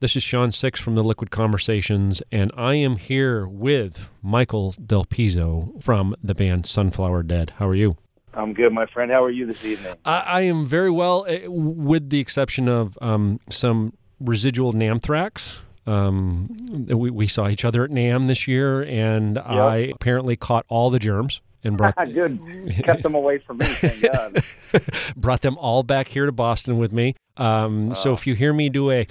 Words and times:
This 0.00 0.14
is 0.14 0.22
Shawn 0.22 0.50
SixX 0.50 0.76
from 0.78 0.94
the 0.94 1.02
Liquid 1.02 1.32
Conversations, 1.32 2.22
and 2.30 2.52
I 2.56 2.74
am 2.76 2.96
here 2.96 3.48
with 3.48 4.08
Michael 4.22 4.72
Del 4.84 5.04
Pizzo 5.04 5.82
from 5.82 6.14
the 6.22 6.34
band 6.36 6.66
Sunflower 6.66 7.24
Dead. 7.24 7.54
How 7.56 7.66
are 7.66 7.74
you? 7.74 7.96
I'm 8.32 8.52
good, 8.52 8.72
my 8.72 8.86
friend. 8.86 9.10
How 9.10 9.24
are 9.24 9.30
you 9.30 9.44
this 9.46 9.64
evening? 9.64 9.94
I, 10.04 10.18
I 10.20 10.40
am 10.42 10.66
very 10.66 10.90
well, 10.90 11.24
eh, 11.28 11.46
with 11.48 12.10
the 12.10 12.20
exception 12.20 12.68
of 12.68 12.96
um, 13.02 13.40
some 13.50 13.92
residual 14.20 14.72
Namthrax. 14.72 15.56
Um, 15.84 16.54
we, 16.86 17.10
we 17.10 17.26
saw 17.26 17.48
each 17.48 17.64
other 17.64 17.82
at 17.82 17.90
NAMM 17.90 18.28
this 18.28 18.46
year, 18.46 18.82
and 18.84 19.36
I 19.36 19.90
apparently 19.92 20.36
caught 20.36 20.64
all 20.68 20.90
the 20.90 21.00
germs 21.00 21.40
and 21.64 21.76
brought 21.76 21.96
Good. 22.14 22.38
Kept 22.84 23.02
them 23.02 23.16
away 23.16 23.38
from 23.38 23.58
me, 23.58 23.66
thank 23.66 24.12
God. 24.12 24.44
brought 25.16 25.40
them 25.40 25.58
all 25.58 25.82
back 25.82 26.06
here 26.06 26.26
to 26.26 26.32
Boston 26.32 26.78
with 26.78 26.92
me. 26.92 27.16
Um, 27.36 27.96
So 27.96 28.12
if 28.12 28.28
you 28.28 28.34
hear 28.36 28.52
me 28.52 28.68
do 28.68 28.92
a 28.92 29.04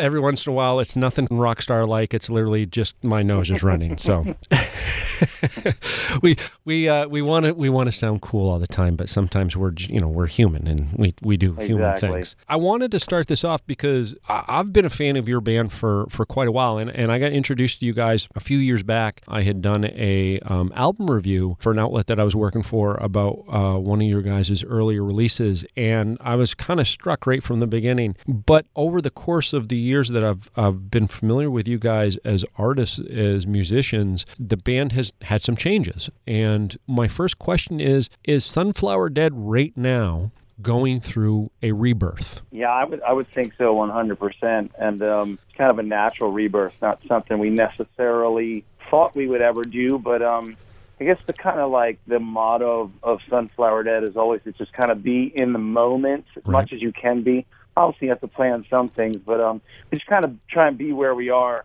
every 0.00 0.20
once 0.20 0.46
in 0.46 0.50
a 0.52 0.54
while, 0.54 0.80
it's 0.80 0.96
nothing 0.96 1.26
rock 1.30 1.62
star 1.62 1.84
like. 1.86 2.14
It's 2.14 2.28
literally 2.30 2.66
just 2.66 3.02
my 3.04 3.22
nose 3.22 3.50
is 3.50 3.62
running. 3.62 3.96
So 3.98 4.34
we 6.22 6.36
we 6.64 6.88
uh, 6.88 7.06
we 7.08 7.22
want 7.22 7.46
to 7.46 7.54
we 7.54 7.68
want 7.68 7.86
to 7.86 7.92
sound 7.92 8.22
cool 8.22 8.48
all 8.50 8.58
the 8.58 8.66
time, 8.66 8.96
but 8.96 9.08
sometimes 9.08 9.56
we're 9.56 9.72
you 9.76 10.00
know 10.00 10.08
we're 10.08 10.26
human 10.26 10.66
and 10.66 10.92
we 10.94 11.14
we 11.22 11.36
do 11.36 11.54
human 11.66 11.82
things. 12.00 12.36
I 12.48 12.56
wanted 12.56 12.90
to 12.92 12.98
start 13.00 13.26
this 13.28 13.44
off 13.44 13.64
because 13.66 14.14
I- 14.28 14.44
I've 14.48 14.72
been 14.72 14.84
a 14.84 14.90
fan 14.90 15.16
of 15.16 15.28
your 15.28 15.40
band 15.40 15.72
for 15.72 16.06
for 16.08 16.24
quite 16.26 16.48
a 16.48 16.52
while, 16.52 16.78
and, 16.78 16.90
and 16.90 17.10
I 17.12 17.18
got 17.18 17.32
introduced 17.32 17.80
to 17.80 17.86
you 17.86 17.92
guys 17.92 18.28
a 18.34 18.40
few 18.40 18.58
years 18.58 18.82
back. 18.82 19.22
I 19.28 19.42
had 19.42 19.62
done 19.62 19.84
a 19.84 20.40
um, 20.40 20.72
album 20.74 21.10
review 21.10 21.56
for 21.60 21.72
an 21.72 21.78
outlet 21.78 22.06
that 22.06 22.18
I 22.18 22.24
was 22.24 22.34
working 22.36 22.62
for 22.62 22.94
about 22.96 23.44
uh, 23.48 23.76
one 23.78 24.00
of 24.00 24.06
your 24.06 24.22
guys' 24.22 24.64
earlier 24.64 25.04
releases, 25.04 25.64
and 25.76 26.16
I 26.20 26.36
was 26.36 26.54
kind 26.54 26.80
of 26.80 26.88
struck 26.88 27.26
right 27.26 27.42
from 27.42 27.60
the 27.60 27.66
beginning. 27.66 28.16
But 28.26 28.66
over 28.76 29.00
the 29.00 29.10
course 29.10 29.52
of 29.52 29.68
the 29.68 29.76
years 29.90 30.08
that 30.10 30.24
I've 30.24 30.50
I've 30.56 30.90
been 30.90 31.08
familiar 31.08 31.50
with 31.50 31.66
you 31.68 31.78
guys 31.78 32.16
as 32.18 32.44
artists, 32.56 32.98
as 32.98 33.46
musicians, 33.46 34.24
the 34.38 34.56
band 34.56 34.92
has 34.92 35.12
had 35.22 35.42
some 35.42 35.56
changes. 35.56 36.08
And 36.26 36.76
my 36.86 37.08
first 37.08 37.38
question 37.38 37.80
is: 37.80 38.08
Is 38.24 38.44
Sunflower 38.44 39.10
Dead 39.10 39.32
right 39.34 39.74
now? 39.76 40.30
Going 40.62 41.00
through 41.00 41.50
a 41.62 41.72
rebirth. 41.72 42.42
Yeah, 42.52 42.68
I 42.68 42.84
would 42.84 43.00
I 43.02 43.12
would 43.14 43.28
think 43.28 43.54
so 43.56 43.74
100%. 43.74 44.68
And 44.78 45.02
um, 45.02 45.38
it's 45.48 45.56
kind 45.56 45.70
of 45.70 45.78
a 45.78 45.82
natural 45.82 46.30
rebirth, 46.32 46.76
not 46.82 47.00
something 47.08 47.38
we 47.38 47.48
necessarily 47.94 48.64
thought 48.90 49.16
we 49.16 49.26
would 49.26 49.40
ever 49.40 49.62
do. 49.64 49.98
But 49.98 50.20
um, 50.20 50.58
I 51.00 51.04
guess 51.04 51.18
the 51.26 51.32
kind 51.32 51.60
of 51.60 51.70
like 51.70 51.98
the 52.06 52.20
motto 52.20 52.82
of, 52.82 52.90
of 53.02 53.20
Sunflower 53.30 53.84
Dead 53.84 54.04
is 54.04 54.18
always 54.18 54.42
to 54.42 54.52
just 54.52 54.74
kind 54.74 54.90
of 54.90 55.02
be 55.02 55.32
in 55.34 55.54
the 55.54 55.58
moment 55.58 56.26
as 56.36 56.42
Right. 56.44 56.52
much 56.52 56.72
as 56.74 56.82
you 56.82 56.92
can 56.92 57.22
be. 57.22 57.46
Obviously, 57.76 58.06
you 58.06 58.10
have 58.10 58.20
to 58.20 58.28
plan 58.28 58.64
some 58.68 58.88
things, 58.88 59.16
but 59.24 59.40
um, 59.40 59.60
we 59.90 59.96
just 59.98 60.08
kind 60.08 60.24
of 60.24 60.36
try 60.48 60.68
and 60.68 60.76
be 60.76 60.92
where 60.92 61.14
we 61.14 61.30
are. 61.30 61.64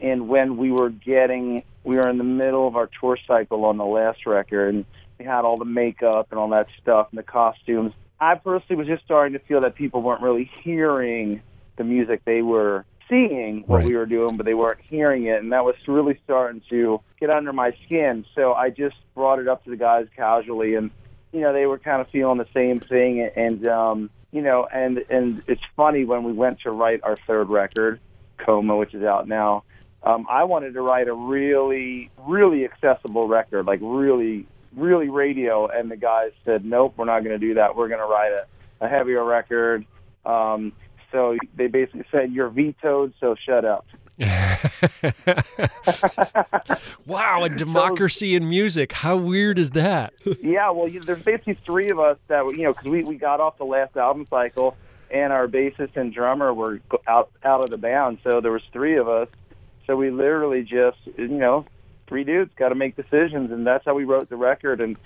And 0.00 0.28
when 0.28 0.56
we 0.58 0.70
were 0.70 0.90
getting, 0.90 1.62
we 1.82 1.96
were 1.96 2.08
in 2.08 2.18
the 2.18 2.24
middle 2.24 2.68
of 2.68 2.76
our 2.76 2.88
tour 3.00 3.18
cycle 3.26 3.64
on 3.64 3.78
the 3.78 3.84
last 3.84 4.26
record, 4.26 4.74
and 4.74 4.84
we 5.18 5.24
had 5.24 5.40
all 5.40 5.56
the 5.56 5.64
makeup 5.64 6.28
and 6.30 6.38
all 6.38 6.48
that 6.50 6.68
stuff 6.82 7.08
and 7.10 7.18
the 7.18 7.22
costumes. 7.22 7.92
I 8.20 8.34
personally 8.34 8.76
was 8.76 8.86
just 8.86 9.04
starting 9.04 9.32
to 9.38 9.44
feel 9.44 9.62
that 9.62 9.74
people 9.74 10.02
weren't 10.02 10.22
really 10.22 10.50
hearing 10.62 11.40
the 11.76 11.84
music 11.84 12.22
they 12.24 12.42
were 12.42 12.84
seeing 13.08 13.62
what 13.66 13.78
Right. 13.78 13.86
we 13.86 13.96
were 13.96 14.06
doing, 14.06 14.36
but 14.36 14.46
they 14.46 14.54
weren't 14.54 14.80
hearing 14.80 15.24
it, 15.26 15.42
and 15.42 15.52
that 15.52 15.64
was 15.64 15.76
really 15.86 16.18
starting 16.24 16.60
to 16.70 17.00
get 17.20 17.30
under 17.30 17.52
my 17.52 17.72
skin. 17.84 18.24
So 18.34 18.52
I 18.54 18.70
just 18.70 18.96
brought 19.14 19.38
it 19.38 19.48
up 19.48 19.64
to 19.64 19.70
the 19.70 19.76
guys 19.76 20.06
casually, 20.16 20.74
and 20.74 20.90
you 21.32 21.40
know 21.40 21.52
they 21.52 21.66
were 21.66 21.78
kind 21.78 22.00
of 22.00 22.08
feeling 22.08 22.38
the 22.38 22.48
same 22.52 22.80
thing, 22.80 23.22
and 23.36 23.66
um, 23.68 24.10
you 24.36 24.42
know, 24.42 24.68
and 24.70 24.98
and 25.08 25.42
it's 25.46 25.62
funny 25.76 26.04
when 26.04 26.22
we 26.22 26.30
went 26.30 26.60
to 26.60 26.70
write 26.70 27.00
our 27.02 27.16
third 27.26 27.50
record, 27.50 27.98
Coma, 28.36 28.76
which 28.76 28.92
is 28.92 29.02
out 29.02 29.26
now. 29.26 29.64
Um, 30.02 30.26
I 30.28 30.44
wanted 30.44 30.74
to 30.74 30.82
write 30.82 31.08
a 31.08 31.14
really, 31.14 32.10
really 32.18 32.66
accessible 32.66 33.28
record, 33.28 33.64
like 33.64 33.80
really, 33.82 34.46
really 34.76 35.08
radio, 35.08 35.68
and 35.68 35.90
the 35.90 35.96
guys 35.96 36.32
said, 36.44 36.66
"Nope, 36.66 36.92
we're 36.98 37.06
not 37.06 37.24
going 37.24 37.40
to 37.40 37.46
do 37.46 37.54
that. 37.54 37.76
We're 37.76 37.88
going 37.88 38.00
to 38.00 38.06
write 38.06 38.32
a, 38.32 38.84
a 38.84 38.88
heavier 38.88 39.24
record." 39.24 39.86
Um, 40.26 40.74
so 41.10 41.38
they 41.56 41.68
basically 41.68 42.04
said, 42.10 42.30
"You're 42.30 42.50
vetoed, 42.50 43.14
so 43.18 43.36
shut 43.36 43.64
up." 43.64 43.86
Wow, 47.06 47.44
a 47.44 47.48
democracy 47.56 48.34
in 48.34 48.48
music. 48.48 48.92
How 48.92 49.16
weird 49.16 49.58
is 49.58 49.70
that? 49.70 50.14
yeah, 50.42 50.70
well, 50.70 50.88
you, 50.88 51.00
there's 51.00 51.22
basically 51.22 51.58
three 51.66 51.90
of 51.90 51.98
us 51.98 52.16
that 52.28 52.44
were, 52.44 52.54
you 52.54 52.62
know, 52.62 52.72
because 52.72 52.90
we, 52.90 53.02
we 53.04 53.16
got 53.16 53.40
off 53.40 53.58
the 53.58 53.64
last 53.64 53.96
album 53.96 54.24
cycle, 54.26 54.76
and 55.10 55.32
our 55.32 55.46
bassist 55.46 55.96
and 55.96 56.14
drummer 56.14 56.54
were 56.54 56.80
out 57.06 57.30
out 57.44 57.62
of 57.62 57.70
the 57.70 57.76
band, 57.76 58.18
so 58.24 58.40
there 58.40 58.52
was 58.52 58.62
three 58.72 58.96
of 58.96 59.08
us. 59.08 59.28
So 59.86 59.96
we 59.96 60.10
literally 60.10 60.62
just, 60.62 60.98
you 61.16 61.28
know, 61.28 61.66
three 62.06 62.24
dudes 62.24 62.50
got 62.56 62.70
to 62.70 62.74
make 62.74 62.96
decisions, 62.96 63.52
and 63.52 63.66
that's 63.66 63.84
how 63.84 63.94
we 63.94 64.04
wrote 64.04 64.30
the 64.30 64.36
record. 64.36 64.80
And 64.80 64.96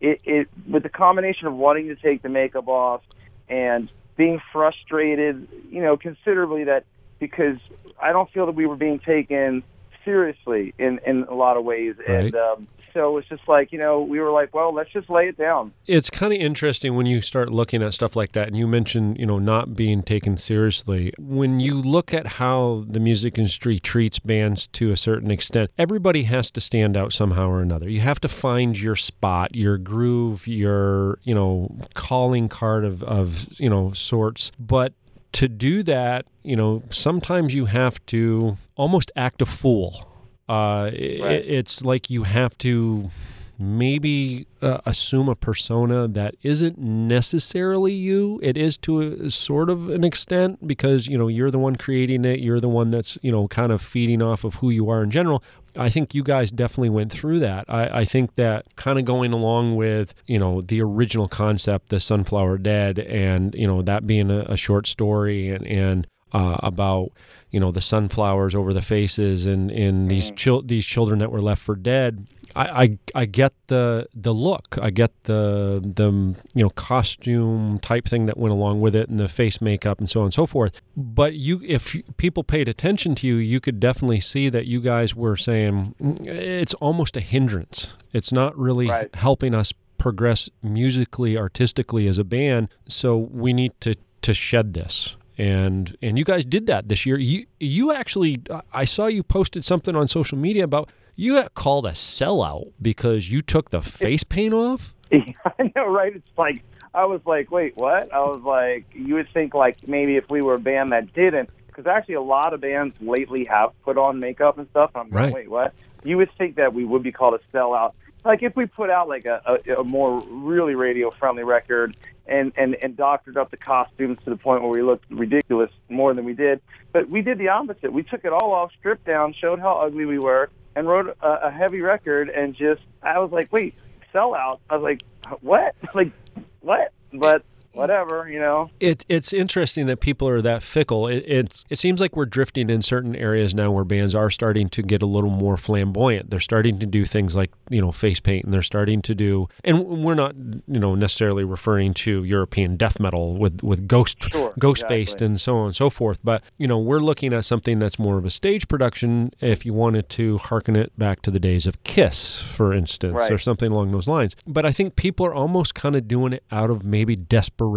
it, 0.00 0.22
it 0.26 0.48
with 0.68 0.82
the 0.82 0.90
combination 0.90 1.46
of 1.46 1.54
wanting 1.54 1.88
to 1.88 1.96
take 1.96 2.22
the 2.22 2.28
makeup 2.28 2.68
off 2.68 3.02
and 3.48 3.90
being 4.16 4.40
frustrated, 4.52 5.48
you 5.70 5.80
know, 5.80 5.96
considerably 5.96 6.64
that 6.64 6.84
because 7.18 7.58
I 8.00 8.12
don't 8.12 8.30
feel 8.30 8.46
that 8.46 8.54
we 8.54 8.66
were 8.66 8.76
being 8.76 8.98
taken 8.98 9.62
seriously 10.04 10.74
in 10.78 11.00
in 11.06 11.24
a 11.24 11.34
lot 11.34 11.56
of 11.56 11.64
ways, 11.64 11.96
and 12.06 12.34
um, 12.34 12.68
so 12.94 13.18
it's 13.18 13.28
just 13.28 13.46
like 13.46 13.72
you 13.72 13.78
know 13.78 14.00
we 14.00 14.20
were 14.20 14.30
like, 14.30 14.54
well, 14.54 14.72
let's 14.72 14.90
just 14.90 15.10
lay 15.10 15.28
it 15.28 15.36
down. 15.36 15.72
It's 15.86 16.10
kind 16.10 16.32
of 16.32 16.38
interesting 16.38 16.96
when 16.96 17.06
you 17.06 17.20
start 17.20 17.50
looking 17.50 17.82
at 17.82 17.94
stuff 17.94 18.16
like 18.16 18.32
that, 18.32 18.48
and 18.48 18.56
you 18.56 18.66
mentioned, 18.66 19.18
you 19.18 19.26
know, 19.26 19.38
not 19.38 19.74
being 19.74 20.02
taken 20.02 20.36
seriously. 20.36 21.12
When 21.18 21.60
you 21.60 21.74
look 21.74 22.14
at 22.14 22.26
how 22.26 22.84
the 22.88 23.00
music 23.00 23.38
industry 23.38 23.78
treats 23.78 24.18
bands 24.18 24.66
to 24.68 24.90
a 24.90 24.96
certain 24.96 25.30
extent, 25.30 25.70
everybody 25.78 26.24
has 26.24 26.50
to 26.52 26.60
stand 26.60 26.96
out 26.96 27.12
somehow 27.12 27.48
or 27.48 27.60
another. 27.60 27.88
You 27.88 28.00
have 28.00 28.20
to 28.20 28.28
find 28.28 28.78
your 28.78 28.96
spot, 28.96 29.54
your 29.54 29.78
groove, 29.78 30.46
your, 30.46 31.18
you 31.22 31.34
know, 31.34 31.76
calling 31.94 32.48
card 32.48 32.84
of, 32.84 33.02
of 33.02 33.46
you 33.60 33.68
know, 33.68 33.92
sorts. 33.92 34.50
But 34.58 34.94
to 35.32 35.48
do 35.48 35.82
that, 35.82 36.26
you 36.42 36.56
know, 36.56 36.82
sometimes 36.90 37.54
you 37.54 37.66
have 37.66 38.04
to 38.06 38.56
almost 38.76 39.10
act 39.16 39.42
a 39.42 39.46
fool. 39.46 40.04
Uh, 40.48 40.90
Right. 40.92 41.44
It's 41.44 41.82
like 41.82 42.08
you 42.10 42.22
have 42.22 42.56
to 42.58 43.10
maybe 43.58 44.46
uh, 44.62 44.78
assume 44.86 45.28
a 45.28 45.34
persona 45.34 46.06
that 46.06 46.36
isn't 46.42 46.78
necessarily 46.78 47.92
you. 47.92 48.38
It 48.42 48.56
is 48.56 48.76
to 48.78 49.00
a 49.00 49.30
sort 49.30 49.68
of 49.68 49.90
an 49.90 50.04
extent 50.04 50.66
because 50.66 51.08
you 51.08 51.18
know 51.18 51.28
you're 51.28 51.50
the 51.50 51.58
one 51.58 51.76
creating 51.76 52.24
it. 52.24 52.40
You're 52.40 52.60
the 52.60 52.68
one 52.68 52.90
that's 52.90 53.18
you 53.22 53.32
know 53.32 53.48
kind 53.48 53.72
of 53.72 53.82
feeding 53.82 54.22
off 54.22 54.44
of 54.44 54.56
who 54.56 54.70
you 54.70 54.88
are 54.88 55.02
in 55.02 55.10
general. 55.10 55.42
I 55.76 55.90
think 55.90 56.14
you 56.14 56.22
guys 56.22 56.50
definitely 56.50 56.90
went 56.90 57.12
through 57.12 57.40
that. 57.40 57.64
I, 57.68 58.00
I 58.00 58.04
think 58.04 58.34
that 58.34 58.74
kind 58.76 58.98
of 58.98 59.04
going 59.04 59.32
along 59.32 59.76
with 59.76 60.14
you 60.26 60.38
know 60.38 60.60
the 60.60 60.80
original 60.80 61.28
concept, 61.28 61.88
the 61.88 62.00
Sunflower 62.00 62.58
Dead, 62.58 62.98
and 62.98 63.54
you 63.54 63.66
know 63.66 63.82
that 63.82 64.06
being 64.06 64.30
a, 64.30 64.40
a 64.42 64.56
short 64.56 64.86
story 64.86 65.48
and 65.48 65.66
and 65.66 66.06
uh, 66.32 66.56
about 66.62 67.10
you 67.50 67.58
know 67.60 67.70
the 67.72 67.80
sunflowers 67.80 68.54
over 68.54 68.72
the 68.72 68.82
faces 68.82 69.46
and 69.46 69.70
and 69.70 70.10
these 70.10 70.30
chil- 70.32 70.62
these 70.62 70.84
children 70.86 71.18
that 71.20 71.30
were 71.32 71.40
left 71.40 71.62
for 71.62 71.74
dead. 71.76 72.26
I, 72.56 72.82
I 72.82 72.98
I 73.22 73.24
get 73.26 73.52
the 73.66 74.06
the 74.14 74.32
look. 74.32 74.78
I 74.80 74.90
get 74.90 75.12
the 75.24 75.80
the 75.82 76.10
you 76.54 76.62
know 76.62 76.70
costume 76.70 77.78
type 77.80 78.06
thing 78.08 78.26
that 78.26 78.36
went 78.38 78.52
along 78.54 78.80
with 78.80 78.94
it 78.96 79.08
and 79.08 79.18
the 79.20 79.28
face 79.28 79.60
makeup 79.60 79.98
and 79.98 80.08
so 80.10 80.20
on 80.20 80.26
and 80.26 80.34
so 80.34 80.46
forth. 80.46 80.80
But 80.96 81.34
you, 81.34 81.60
if 81.66 81.94
people 82.16 82.42
paid 82.44 82.68
attention 82.68 83.14
to 83.16 83.26
you, 83.26 83.36
you 83.36 83.60
could 83.60 83.80
definitely 83.80 84.20
see 84.20 84.48
that 84.48 84.66
you 84.66 84.80
guys 84.80 85.14
were 85.14 85.36
saying 85.36 85.94
"Mm, 86.00 86.26
it's 86.26 86.74
almost 86.74 87.16
a 87.16 87.20
hindrance. 87.20 87.88
It's 88.12 88.32
not 88.32 88.56
really 88.58 88.88
Right. 88.88 89.14
helping 89.14 89.54
us 89.54 89.72
progress 89.98 90.48
musically, 90.62 91.36
artistically 91.36 92.06
as 92.06 92.18
a 92.18 92.24
band. 92.24 92.68
So 92.86 93.16
we 93.16 93.52
need 93.52 93.72
to 93.80 93.94
to 94.22 94.34
shed 94.34 94.74
this. 94.74 95.16
And 95.38 95.96
and 96.02 96.18
you 96.18 96.24
guys 96.24 96.44
did 96.44 96.66
that 96.66 96.88
this 96.88 97.06
year. 97.06 97.16
You 97.18 97.46
you 97.60 97.92
actually 97.92 98.42
I 98.72 98.84
saw 98.84 99.06
you 99.06 99.22
posted 99.22 99.64
something 99.64 99.94
on 99.94 100.08
social 100.08 100.36
media 100.36 100.64
about 100.64 100.90
you 101.14 101.34
got 101.34 101.54
called 101.54 101.86
a 101.86 101.92
sellout 101.92 102.72
because 102.82 103.30
you 103.30 103.40
took 103.40 103.70
the 103.70 103.80
face 104.02 104.24
paint 104.24 104.52
off. 104.52 104.94
I 105.12 105.70
know, 105.76 105.86
right? 105.86 106.14
It's 106.16 106.26
like 106.36 106.62
I 106.92 107.04
was 107.04 107.20
like, 107.24 107.50
wait, 107.52 107.76
what? 107.76 108.12
I 108.12 108.18
was 108.20 108.42
like, 108.42 108.84
you 108.92 109.14
would 109.14 109.28
think 109.32 109.54
like 109.54 109.76
maybe 109.86 110.16
if 110.16 110.28
we 110.28 110.42
were 110.42 110.54
a 110.54 110.58
band 110.58 110.90
that 110.90 111.12
didn't, 111.12 111.50
because 111.68 111.86
actually 111.86 112.14
a 112.14 112.22
lot 112.22 112.52
of 112.52 112.60
bands 112.60 112.96
lately 113.00 113.44
have 113.44 113.70
put 113.84 113.96
on 113.96 114.18
makeup 114.18 114.58
and 114.58 114.68
stuff. 114.70 114.90
I'm 114.96 115.08
Right. 115.10 115.22
going, 115.30 115.34
wait, 115.34 115.50
what? 115.50 115.72
You 116.02 116.16
would 116.16 116.30
think 116.36 116.56
that 116.56 116.74
we 116.74 116.84
would 116.84 117.02
be 117.04 117.12
called 117.12 117.34
a 117.34 117.56
sellout. 117.56 117.92
Like 118.24 118.42
if 118.42 118.56
we 118.56 118.66
put 118.66 118.90
out 118.90 119.08
like 119.08 119.26
a, 119.26 119.40
a, 119.46 119.74
a 119.76 119.84
more 119.84 120.20
really 120.28 120.74
radio 120.74 121.10
friendly 121.10 121.44
record 121.44 121.96
and, 122.26 122.52
and, 122.56 122.76
and 122.82 122.96
doctored 122.96 123.36
up 123.36 123.50
the 123.50 123.56
costumes 123.56 124.18
to 124.24 124.30
the 124.30 124.36
point 124.36 124.62
where 124.62 124.70
we 124.70 124.82
looked 124.82 125.10
ridiculous 125.10 125.70
more 125.88 126.12
than 126.14 126.24
we 126.24 126.34
did. 126.34 126.60
But 126.92 127.08
we 127.08 127.22
did 127.22 127.38
the 127.38 127.48
opposite. 127.48 127.92
We 127.92 128.02
took 128.02 128.24
it 128.24 128.32
all 128.32 128.52
off, 128.52 128.72
stripped 128.78 129.06
down, 129.06 129.34
showed 129.34 129.58
how 129.60 129.78
ugly 129.78 130.04
we 130.04 130.18
were, 130.18 130.50
and 130.76 130.86
wrote 130.86 131.16
a, 131.22 131.46
a 131.46 131.50
heavy 131.50 131.80
record. 131.80 132.28
And 132.28 132.54
just, 132.54 132.82
I 133.02 133.18
was 133.18 133.30
like, 133.30 133.52
wait, 133.52 133.74
sell 134.12 134.34
out. 134.34 134.60
I 134.68 134.76
was 134.76 134.82
like, 134.82 135.02
what? 135.40 135.74
Like, 135.94 136.12
what? 136.60 136.92
But 137.12 137.44
whatever, 137.78 138.28
you 138.28 138.40
know. 138.40 138.70
It, 138.80 139.06
it's 139.08 139.32
interesting 139.32 139.86
that 139.86 140.00
people 140.00 140.28
are 140.28 140.42
that 140.42 140.62
fickle. 140.62 141.06
It, 141.06 141.24
it, 141.26 141.64
it 141.70 141.78
seems 141.78 142.00
like 142.00 142.16
we're 142.16 142.26
drifting 142.26 142.68
in 142.68 142.82
certain 142.82 143.14
areas 143.14 143.54
now 143.54 143.70
where 143.70 143.84
bands 143.84 144.14
are 144.14 144.30
starting 144.30 144.68
to 144.70 144.82
get 144.82 145.00
a 145.00 145.06
little 145.06 145.30
more 145.30 145.56
flamboyant. 145.56 146.30
They're 146.30 146.40
starting 146.40 146.80
to 146.80 146.86
do 146.86 147.06
things 147.06 147.36
like, 147.36 147.52
you 147.70 147.80
know, 147.80 147.92
face 147.92 148.18
paint 148.18 148.44
and 148.44 148.52
they're 148.52 148.62
starting 148.62 149.00
to 149.02 149.14
do, 149.14 149.48
and 149.64 149.84
we're 150.04 150.16
not, 150.16 150.34
you 150.36 150.80
know, 150.80 150.96
necessarily 150.96 151.44
referring 151.44 151.94
to 151.94 152.24
European 152.24 152.76
death 152.76 152.98
metal 152.98 153.36
with, 153.36 153.62
with 153.62 153.86
ghost, 153.86 154.24
Sure, 154.32 154.52
ghost 154.58 154.86
faced 154.88 155.22
and 155.22 155.40
so 155.40 155.56
on 155.56 155.66
and 155.66 155.76
so 155.76 155.88
forth. 155.88 156.18
But, 156.24 156.42
you 156.58 156.66
know, 156.66 156.78
we're 156.78 156.98
looking 156.98 157.32
at 157.32 157.44
something 157.44 157.78
that's 157.78 157.98
more 157.98 158.18
of 158.18 158.24
a 158.24 158.30
stage 158.30 158.66
production 158.66 159.32
if 159.40 159.64
you 159.64 159.72
wanted 159.72 160.08
to 160.10 160.38
hearken 160.38 160.74
it 160.74 160.98
back 160.98 161.22
to 161.22 161.30
the 161.30 161.38
days 161.38 161.64
of 161.66 161.80
Kiss, 161.84 162.40
for 162.42 162.72
instance, 162.74 163.14
Right. 163.14 163.30
or 163.30 163.38
something 163.38 163.70
along 163.70 163.92
those 163.92 164.08
lines. 164.08 164.34
But 164.46 164.66
I 164.66 164.72
think 164.72 164.96
people 164.96 165.24
are 165.26 165.34
almost 165.34 165.76
kind 165.76 165.94
of 165.94 166.08
doing 166.08 166.32
it 166.32 166.42
out 166.50 166.70
of 166.70 166.84
maybe 166.84 167.14
desperation 167.14 167.67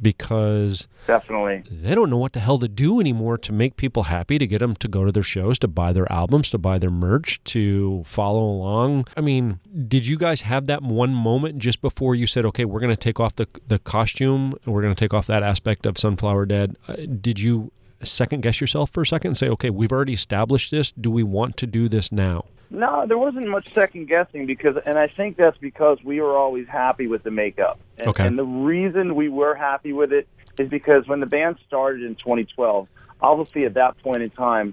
because 0.00 0.86
Definitely. 1.06 1.64
they 1.70 1.94
don't 1.94 2.10
know 2.10 2.16
what 2.16 2.32
the 2.32 2.40
hell 2.40 2.58
to 2.58 2.68
do 2.68 3.00
anymore 3.00 3.38
to 3.38 3.52
make 3.52 3.76
people 3.76 4.04
happy, 4.04 4.38
to 4.38 4.46
get 4.46 4.58
them 4.58 4.74
to 4.76 4.88
go 4.88 5.04
to 5.04 5.12
their 5.12 5.22
shows, 5.22 5.58
to 5.60 5.68
buy 5.68 5.92
their 5.92 6.10
albums, 6.10 6.50
to 6.50 6.58
buy 6.58 6.78
their 6.78 6.90
merch, 6.90 7.42
to 7.44 8.02
follow 8.04 8.42
along. 8.44 9.06
I 9.16 9.20
mean, 9.20 9.60
did 9.88 10.06
you 10.06 10.16
guys 10.16 10.42
have 10.42 10.66
that 10.66 10.82
one 10.82 11.14
moment 11.14 11.58
just 11.58 11.80
before 11.80 12.14
you 12.14 12.26
said, 12.26 12.44
okay, 12.46 12.64
we're 12.64 12.80
going 12.80 12.94
to 12.94 12.96
take 12.96 13.20
off 13.20 13.36
the, 13.36 13.48
the 13.66 13.78
costume, 13.78 14.54
and 14.64 14.74
we're 14.74 14.82
going 14.82 14.94
to 14.94 15.00
take 15.00 15.14
off 15.14 15.26
that 15.26 15.42
aspect 15.42 15.86
of 15.86 15.98
Sunflower 15.98 16.46
Dead? 16.46 16.76
Uh, 16.88 16.96
did 17.20 17.40
you 17.40 17.72
second 18.06 18.42
guess 18.42 18.60
yourself 18.60 18.90
for 18.90 19.02
a 19.02 19.06
second 19.06 19.30
and 19.30 19.38
say, 19.38 19.48
okay, 19.48 19.70
we've 19.70 19.92
already 19.92 20.12
established 20.12 20.70
this. 20.70 20.92
Do 20.92 21.10
we 21.10 21.22
want 21.22 21.56
to 21.58 21.66
do 21.66 21.88
this 21.88 22.10
now? 22.12 22.44
No, 22.70 23.04
there 23.06 23.18
wasn't 23.18 23.48
much 23.48 23.72
second 23.74 24.06
guessing 24.06 24.46
because, 24.46 24.76
and 24.86 24.96
I 24.96 25.08
think 25.08 25.36
that's 25.36 25.58
because 25.58 25.98
we 26.04 26.20
were 26.20 26.36
always 26.36 26.68
happy 26.68 27.08
with 27.08 27.22
the 27.24 27.30
makeup. 27.30 27.80
And, 27.98 28.08
Okay. 28.08 28.26
and 28.26 28.38
the 28.38 28.44
reason 28.44 29.16
we 29.16 29.28
were 29.28 29.54
happy 29.54 29.92
with 29.92 30.12
it 30.12 30.28
is 30.58 30.68
because 30.68 31.08
when 31.08 31.18
the 31.20 31.26
band 31.26 31.56
started 31.66 32.02
in 32.04 32.14
2012, 32.14 32.86
obviously 33.20 33.64
at 33.64 33.74
that 33.74 33.98
point 34.02 34.22
in 34.22 34.30
time, 34.30 34.72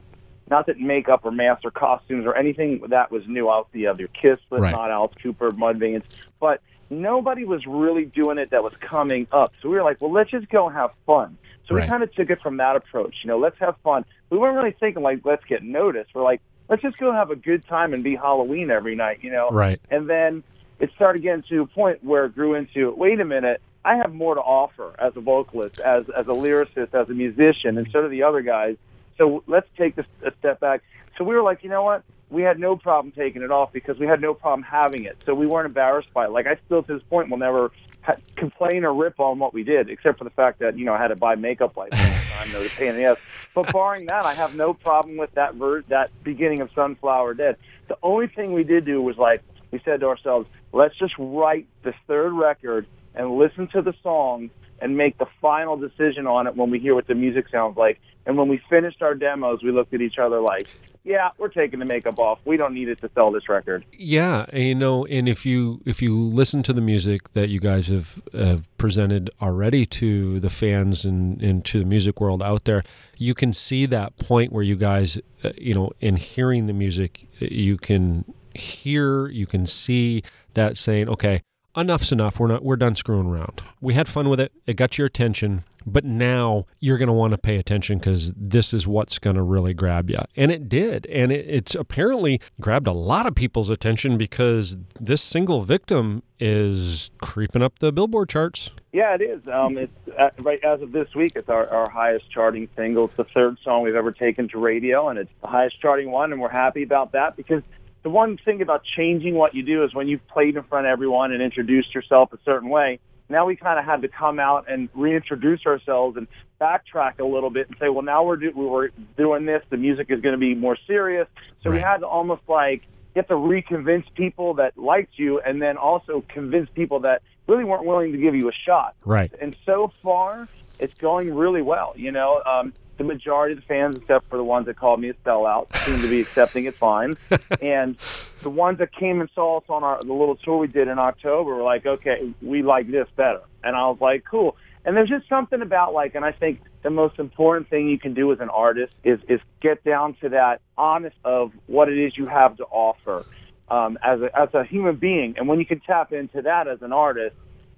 not 0.49 0.67
that 0.67 0.79
makeup 0.79 1.21
or 1.25 1.31
masks 1.31 1.65
or 1.65 1.71
costumes 1.71 2.25
or 2.25 2.35
anything 2.35 2.81
that 2.89 3.11
was 3.11 3.27
new. 3.27 3.49
out 3.49 3.67
have 3.73 3.99
your 3.99 4.07
Kiss, 4.09 4.39
Right. 4.49 4.59
Slipknot, 4.61 4.91
Alice 4.91 5.13
Cooper, 5.21 5.49
Mudvayne, 5.51 6.03
but 6.39 6.61
nobody 6.89 7.43
was 7.45 7.65
really 7.65 8.05
doing 8.05 8.37
it 8.37 8.51
that 8.51 8.63
was 8.63 8.73
coming 8.79 9.27
up. 9.31 9.53
So 9.61 9.69
we 9.69 9.75
were 9.75 9.83
like, 9.83 10.01
well, 10.01 10.11
let's 10.11 10.31
just 10.31 10.49
go 10.49 10.69
have 10.69 10.91
fun. 11.05 11.37
So 11.67 11.75
Right. 11.75 11.83
we 11.83 11.89
kind 11.89 12.03
of 12.03 12.13
took 12.13 12.29
it 12.29 12.41
from 12.41 12.57
that 12.57 12.75
approach. 12.75 13.23
You 13.23 13.27
know, 13.27 13.39
let's 13.39 13.59
have 13.59 13.75
fun. 13.83 14.05
We 14.29 14.37
weren't 14.37 14.55
really 14.55 14.75
thinking 14.79 15.03
like, 15.03 15.21
let's 15.25 15.43
get 15.45 15.63
noticed. 15.63 16.11
We're 16.15 16.23
like, 16.23 16.41
let's 16.69 16.81
just 16.81 16.97
go 16.97 17.11
have 17.11 17.29
a 17.31 17.35
good 17.35 17.65
time 17.67 17.93
and 17.93 18.03
be 18.03 18.15
Halloween 18.15 18.71
every 18.71 18.95
night. 18.95 19.19
You 19.21 19.31
know, 19.31 19.49
Right. 19.49 19.79
and 19.91 20.09
then 20.09 20.43
it 20.79 20.91
started 20.95 21.21
getting 21.23 21.43
to 21.49 21.63
a 21.63 21.67
point 21.67 22.03
where 22.03 22.25
it 22.25 22.35
grew 22.35 22.53
into, 22.53 22.91
wait 22.91 23.19
a 23.19 23.25
minute, 23.25 23.61
I 23.83 23.95
have 23.97 24.13
more 24.13 24.35
to 24.35 24.41
offer 24.41 24.93
as 24.99 25.15
a 25.15 25.21
vocalist, 25.21 25.79
as 25.79 26.05
as 26.09 26.27
a 26.27 26.31
lyricist, 26.31 26.93
as 26.93 27.09
a 27.09 27.13
musician, 27.13 27.77
and 27.77 27.89
so 27.91 28.01
do 28.01 28.09
the 28.09 28.23
other 28.23 28.41
guys. 28.41 28.75
So 29.17 29.43
let's 29.47 29.67
take 29.77 29.95
this 29.95 30.05
a 30.23 30.31
step 30.39 30.59
back. 30.59 30.83
So 31.17 31.23
we 31.23 31.33
were 31.35 31.41
like, 31.41 31.63
you 31.63 31.69
know 31.69 31.83
what? 31.83 32.03
We 32.29 32.41
had 32.41 32.59
no 32.59 32.75
problem 32.75 33.11
taking 33.11 33.41
it 33.41 33.51
off 33.51 33.71
because 33.71 33.97
we 33.99 34.05
had 34.05 34.21
no 34.21 34.33
problem 34.33 34.63
having 34.63 35.05
it. 35.05 35.17
So 35.25 35.33
we 35.33 35.47
weren't 35.47 35.65
embarrassed 35.65 36.13
by 36.13 36.25
it. 36.25 36.31
Like 36.31 36.47
I 36.47 36.57
still 36.65 36.83
to 36.83 36.93
this 36.95 37.03
point 37.03 37.29
will 37.29 37.37
never 37.37 37.71
ha- 38.01 38.15
complain 38.35 38.83
or 38.83 38.93
rip 38.93 39.19
on 39.19 39.39
what 39.39 39.53
we 39.53 39.63
did, 39.63 39.89
except 39.89 40.17
for 40.17 40.23
the 40.23 40.29
fact 40.31 40.59
that 40.59 40.77
you 40.77 40.85
know 40.85 40.93
I 40.93 40.97
had 40.97 41.09
to 41.09 41.15
buy 41.15 41.35
makeup 41.35 41.77
like 41.77 41.93
all 41.93 41.99
the 41.99 42.59
the 42.63 42.73
pain 42.77 42.89
in 42.89 42.95
the 42.95 43.03
ass. 43.05 43.21
But 43.53 43.71
barring 43.71 44.07
that, 44.07 44.25
I 44.25 44.33
have 44.33 44.55
no 44.55 44.73
problem 44.73 45.17
with 45.17 45.31
that 45.33 45.55
ver- 45.55 45.83
that 45.83 46.11
beginning 46.23 46.61
of 46.61 46.69
Sunflower 46.73 47.35
Dead. 47.35 47.57
The 47.87 47.97
only 48.03 48.27
thing 48.27 48.53
we 48.53 48.63
did 48.63 48.85
do 48.85 49.01
was 49.01 49.17
like 49.17 49.41
we 49.71 49.79
said 49.83 50.01
to 50.01 50.07
ourselves, 50.07 50.47
let's 50.73 50.95
just 50.95 51.15
write 51.17 51.67
this 51.83 51.95
third 52.07 52.33
record 52.33 52.87
and 53.15 53.37
listen 53.37 53.67
to 53.67 53.81
the 53.81 53.93
song 54.03 54.49
and 54.79 54.97
make 54.97 55.17
the 55.17 55.27
final 55.41 55.77
decision 55.77 56.27
on 56.27 56.47
it 56.47 56.55
when 56.55 56.69
we 56.69 56.79
hear 56.79 56.95
what 56.95 57.07
the 57.07 57.15
music 57.15 57.47
sounds 57.49 57.77
like. 57.77 57.99
And 58.25 58.37
when 58.37 58.49
we 58.49 58.61
finished 58.69 59.01
our 59.01 59.15
demos, 59.15 59.63
we 59.63 59.71
looked 59.71 59.93
at 59.93 60.01
each 60.01 60.17
other 60.17 60.41
like, 60.41 60.67
yeah, 61.05 61.29
we're 61.37 61.47
taking 61.47 61.79
the 61.79 61.85
makeup 61.85 62.19
off. 62.19 62.39
We 62.43 62.57
don't 62.57 62.73
need 62.73 62.89
it 62.89 62.99
to 62.99 63.09
sell 63.15 63.31
this 63.31 63.47
record. 63.47 63.85
Yeah, 63.93 64.45
and, 64.49 64.63
you 64.63 64.75
know, 64.75 65.05
and 65.05 65.29
if 65.29 65.45
you 65.45 65.81
if 65.85 66.01
you 66.01 66.19
listen 66.19 66.63
to 66.63 66.73
the 66.73 66.81
music 66.81 67.31
that 67.31 67.47
you 67.47 67.61
guys 67.61 67.87
have, 67.87 68.21
have 68.33 68.77
presented 68.77 69.29
already 69.41 69.85
to 69.85 70.41
the 70.41 70.49
fans 70.49 71.05
and, 71.05 71.41
and 71.41 71.63
to 71.63 71.79
the 71.79 71.85
music 71.85 72.19
world 72.19 72.43
out 72.43 72.65
there, 72.65 72.83
you 73.17 73.33
can 73.33 73.53
see 73.53 73.85
that 73.85 74.17
point 74.17 74.51
where 74.51 74.63
you 74.63 74.75
guys, 74.75 75.17
uh, 75.45 75.51
you 75.57 75.73
know, 75.73 75.91
in 76.01 76.17
hearing 76.17 76.67
the 76.67 76.73
music, 76.73 77.29
uh, 77.41 77.45
you 77.49 77.77
can 77.77 78.33
hear, 78.53 79.29
you 79.29 79.45
can 79.45 79.65
see 79.65 80.23
that 80.55 80.75
saying, 80.75 81.07
okay, 81.07 81.41
enough's 81.77 82.11
enough. 82.11 82.39
We're 82.39 82.47
not 82.47 82.63
we're 82.63 82.75
done 82.75 82.95
screwing 82.95 83.27
around. 83.27 83.61
We 83.79 83.93
had 83.93 84.07
fun 84.07 84.29
with 84.29 84.39
it. 84.39 84.51
It 84.65 84.75
got 84.75 84.97
your 84.97 85.07
attention. 85.07 85.63
But 85.89 86.03
now 86.03 86.65
you're 86.81 86.97
going 86.97 87.07
to 87.07 87.13
want 87.13 87.31
to 87.31 87.37
pay 87.37 87.55
attention 87.55 87.97
because 87.97 88.33
this 88.35 88.73
is 88.73 88.85
what's 88.85 89.19
going 89.19 89.37
to 89.37 89.41
really 89.41 89.73
grab 89.73 90.09
you. 90.09 90.17
And 90.35 90.51
it 90.51 90.67
did. 90.67 91.05
And 91.05 91.31
it, 91.31 91.45
it's 91.47 91.75
apparently 91.75 92.41
grabbed 92.59 92.87
a 92.87 92.91
lot 92.91 93.25
of 93.25 93.35
people's 93.35 93.69
attention 93.69 94.17
because 94.17 94.75
this 94.99 95.21
single 95.21 95.61
victim 95.61 96.23
is 96.41 97.09
creeping 97.21 97.61
up 97.61 97.79
the 97.79 97.93
Billboard 97.93 98.27
charts. 98.27 98.69
Yeah, 98.91 99.15
it 99.15 99.21
is. 99.21 99.41
Um, 99.47 99.77
it's 99.77 99.93
uh, 100.19 100.29
right 100.39 100.59
as 100.61 100.81
of 100.81 100.91
this 100.91 101.07
week. 101.15 101.33
It's 101.37 101.47
our, 101.47 101.71
our 101.71 101.89
highest 101.89 102.29
charting 102.31 102.67
single. 102.75 103.05
It's 103.05 103.15
the 103.15 103.25
third 103.33 103.57
song 103.63 103.83
we've 103.83 103.95
ever 103.95 104.11
taken 104.11 104.49
to 104.49 104.57
radio, 104.57 105.07
and 105.07 105.17
it's 105.17 105.31
the 105.41 105.47
highest 105.47 105.79
charting 105.79 106.11
one, 106.11 106.33
and 106.33 106.41
we're 106.41 106.49
happy 106.49 106.83
about 106.83 107.13
that 107.13 107.37
because 107.37 107.63
the 108.03 108.09
one 108.09 108.37
thing 108.37 108.61
about 108.61 108.83
changing 108.83 109.35
what 109.35 109.53
you 109.55 109.63
do 109.63 109.83
is 109.83 109.93
when 109.93 110.07
you've 110.07 110.25
played 110.27 110.55
in 110.55 110.63
front 110.63 110.85
of 110.85 110.91
everyone 110.91 111.31
and 111.31 111.41
introduced 111.41 111.93
yourself 111.93 112.31
a 112.33 112.37
certain 112.45 112.69
way. 112.69 112.99
Now 113.29 113.45
we 113.45 113.57
kind 113.57 113.77
of 113.77 113.83
had 113.83 114.03
to 114.03 114.07
come 114.07 114.39
out 114.39 114.69
and 114.69 114.87
reintroduce 114.93 115.65
ourselves 115.65 116.15
and 116.15 116.27
backtrack 116.61 117.19
a 117.19 117.25
little 117.25 117.49
bit 117.49 117.67
and 117.67 117.77
say, 117.77 117.89
well, 117.89 118.03
now 118.03 118.23
we're 118.23 118.37
do- 118.37 118.53
we 118.55 118.65
we're 118.65 118.89
doing 119.17 119.45
this. 119.45 119.61
The 119.69 119.75
music 119.77 120.07
is 120.09 120.21
going 120.21 120.33
to 120.33 120.39
be 120.39 120.55
more 120.55 120.77
serious. 120.87 121.27
So 121.61 121.69
we 121.71 121.79
had 121.79 121.97
to 121.97 122.07
almost 122.07 122.43
like 122.47 122.83
get 123.13 123.27
to 123.27 123.33
reconvince 123.33 124.05
people 124.13 124.53
that 124.55 124.77
liked 124.77 125.17
you, 125.19 125.39
and 125.41 125.61
then 125.61 125.75
also 125.75 126.23
convince 126.29 126.69
people 126.69 126.99
that 127.01 127.23
really 127.47 127.63
weren't 127.65 127.83
willing 127.85 128.11
to 128.13 128.17
give 128.17 128.35
you 128.35 128.47
a 128.47 128.53
shot 128.53 128.95
Right. 129.03 129.31
and 129.41 129.55
so 129.65 129.91
far 130.03 130.47
it's 130.79 130.93
going 130.95 131.33
really 131.33 131.61
well. 131.63 131.93
You 131.97 132.11
know, 132.11 132.41
um, 132.45 132.73
the 132.97 133.03
majority 133.03 133.53
of 133.53 133.59
the 133.59 133.65
fans, 133.65 133.95
except 133.95 134.29
for 134.29 134.37
the 134.37 134.43
ones 134.43 134.65
that 134.65 134.75
called 134.75 134.99
me 134.99 135.09
a 135.09 135.13
sellout, 135.25 135.75
seem 135.77 135.99
to 136.01 136.09
be 136.09 136.19
accepting 136.21 136.65
it 136.65 136.75
fine. 136.75 137.17
and 137.61 137.97
the 138.41 138.49
ones 138.49 138.79
that 138.79 138.93
came 138.93 139.21
and 139.21 139.29
saw 139.33 139.57
us 139.57 139.63
on 139.69 139.83
our 139.83 140.01
the 140.01 140.13
little 140.13 140.35
tour 140.35 140.57
we 140.57 140.67
did 140.67 140.87
in 140.87 140.99
October 140.99 141.55
were 141.55 141.63
like, 141.63 141.85
okay, 141.85 142.33
we 142.41 142.63
like 142.63 142.89
this 142.89 143.07
better. 143.15 143.41
And 143.63 143.75
I 143.75 143.87
was 143.87 143.97
like, 144.01 144.23
cool. 144.29 144.55
And 144.85 144.95
there's 144.95 145.09
just 145.09 145.27
something 145.27 145.61
about 145.61 145.93
like, 145.93 146.15
and 146.15 146.23
I 146.23 146.31
think 146.31 146.61
the 146.81 146.89
most 146.89 147.19
important 147.19 147.69
thing 147.69 147.89
you 147.89 147.99
can 147.99 148.13
do 148.13 148.31
as 148.31 148.39
an 148.39 148.49
artist 148.49 148.93
is 149.03 149.19
is 149.27 149.41
get 149.61 149.83
down 149.83 150.13
to 150.21 150.29
that 150.29 150.61
honest 150.77 151.17
of 151.25 151.51
what 151.67 151.89
it 151.89 151.97
is 151.97 152.17
you 152.17 152.25
have 152.25 152.55
to 152.57 152.63
offer 152.65 153.25
um, 153.69 153.97
as 154.03 154.21
a 154.21 154.39
as 154.39 154.49
a 154.53 154.63
human 154.63 154.95
being. 154.95 155.35
And 155.37 155.47
when 155.47 155.59
you 155.59 155.65
can 155.65 155.81
tap 155.81 156.13
into 156.13 156.41
that 156.43 156.67
as 156.67 156.81
an 156.81 156.93
artist, 156.93 157.35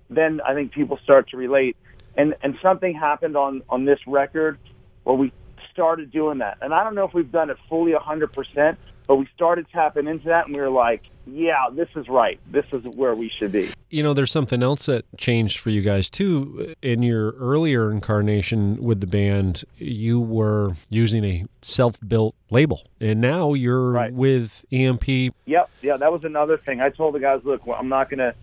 then 0.09 0.41
I 0.45 0.53
think 0.53 0.71
people 0.71 0.99
start 1.03 1.29
to 1.29 1.37
relate. 1.37 1.77
And 2.15 2.35
and 2.43 2.57
something 2.61 2.93
happened 2.93 3.35
on 3.35 3.63
on 3.69 3.85
this 3.85 3.99
record 4.05 4.59
where 5.09 5.17
we 5.17 5.31
started 5.73 6.11
doing 6.11 6.37
that. 6.39 6.57
And 6.61 6.71
I 6.73 6.83
don't 6.83 6.93
know 6.93 7.05
if 7.05 7.13
we've 7.13 7.31
done 7.31 7.49
it 7.49 7.57
fully 7.67 7.93
100%, 7.93 8.77
but 9.07 9.15
we 9.15 9.27
started 9.35 9.65
tapping 9.73 10.07
into 10.07 10.25
that 10.27 10.45
and 10.45 10.55
we 10.55 10.61
were 10.61 10.69
like, 10.69 11.01
yeah, 11.25 11.65
this 11.73 11.89
is 11.95 12.07
right. 12.07 12.39
This 12.51 12.65
is 12.73 12.83
where 12.95 13.15
we 13.15 13.29
should 13.29 13.51
be. 13.51 13.71
You 13.89 14.03
know, 14.03 14.13
there's 14.13 14.31
something 14.31 14.61
else 14.61 14.85
that 14.85 15.05
changed 15.17 15.57
for 15.59 15.71
you 15.71 15.81
guys 15.81 16.09
too. 16.11 16.75
In 16.83 17.01
your 17.01 17.31
earlier 17.33 17.91
incarnation 17.91 18.77
with 18.83 18.99
the 18.99 19.07
band, 19.07 19.63
you 19.77 20.19
were 20.19 20.73
using 20.91 21.23
a 21.25 21.45
self-built 21.63 22.35
label, 22.51 22.83
and 23.01 23.19
now 23.19 23.53
you're 23.53 23.91
Right. 23.91 24.13
with 24.13 24.63
EMP. 24.71 25.33
Yep, 25.45 25.69
yeah, 25.81 25.97
that 25.97 26.11
was 26.11 26.23
another 26.23 26.57
thing. 26.57 26.81
I 26.81 26.89
told 26.89 27.15
the 27.15 27.19
guys, 27.19 27.41
look, 27.43 27.65
well, 27.65 27.77
I'm 27.79 27.89
not 27.89 28.09
going 28.11 28.19
to. 28.19 28.35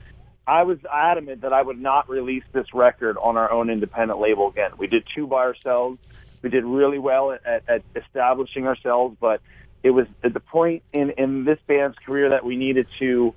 I 0.49 0.62
was 0.62 0.78
adamant 0.92 1.40
that 1.40 1.52
I 1.52 1.61
would 1.62 1.80
not 1.80 2.08
release 2.08 2.44
this 2.52 2.73
record 2.73 3.16
on 3.20 3.37
our 3.37 3.50
own 3.50 3.68
independent 3.68 4.20
label 4.20 4.49
again. 4.49 4.70
We 4.78 4.87
did 4.87 5.04
two 5.12 5.26
by 5.26 5.38
ourselves. 5.42 5.99
We 6.42 6.50
did 6.50 6.64
really 6.64 6.98
well 6.98 7.32
at, 7.32 7.62
at, 7.68 7.82
establishing 7.94 8.66
ourselves, 8.66 9.16
but 9.20 9.40
it 9.82 9.90
was 9.90 10.06
at 10.22 10.34
the 10.34 10.40
point 10.40 10.82
in, 10.92 11.10
in 11.10 11.44
this 11.44 11.58
band's 11.66 11.96
career 12.04 12.30
that 12.30 12.44
we 12.44 12.56
needed 12.56 12.86
to 12.98 13.34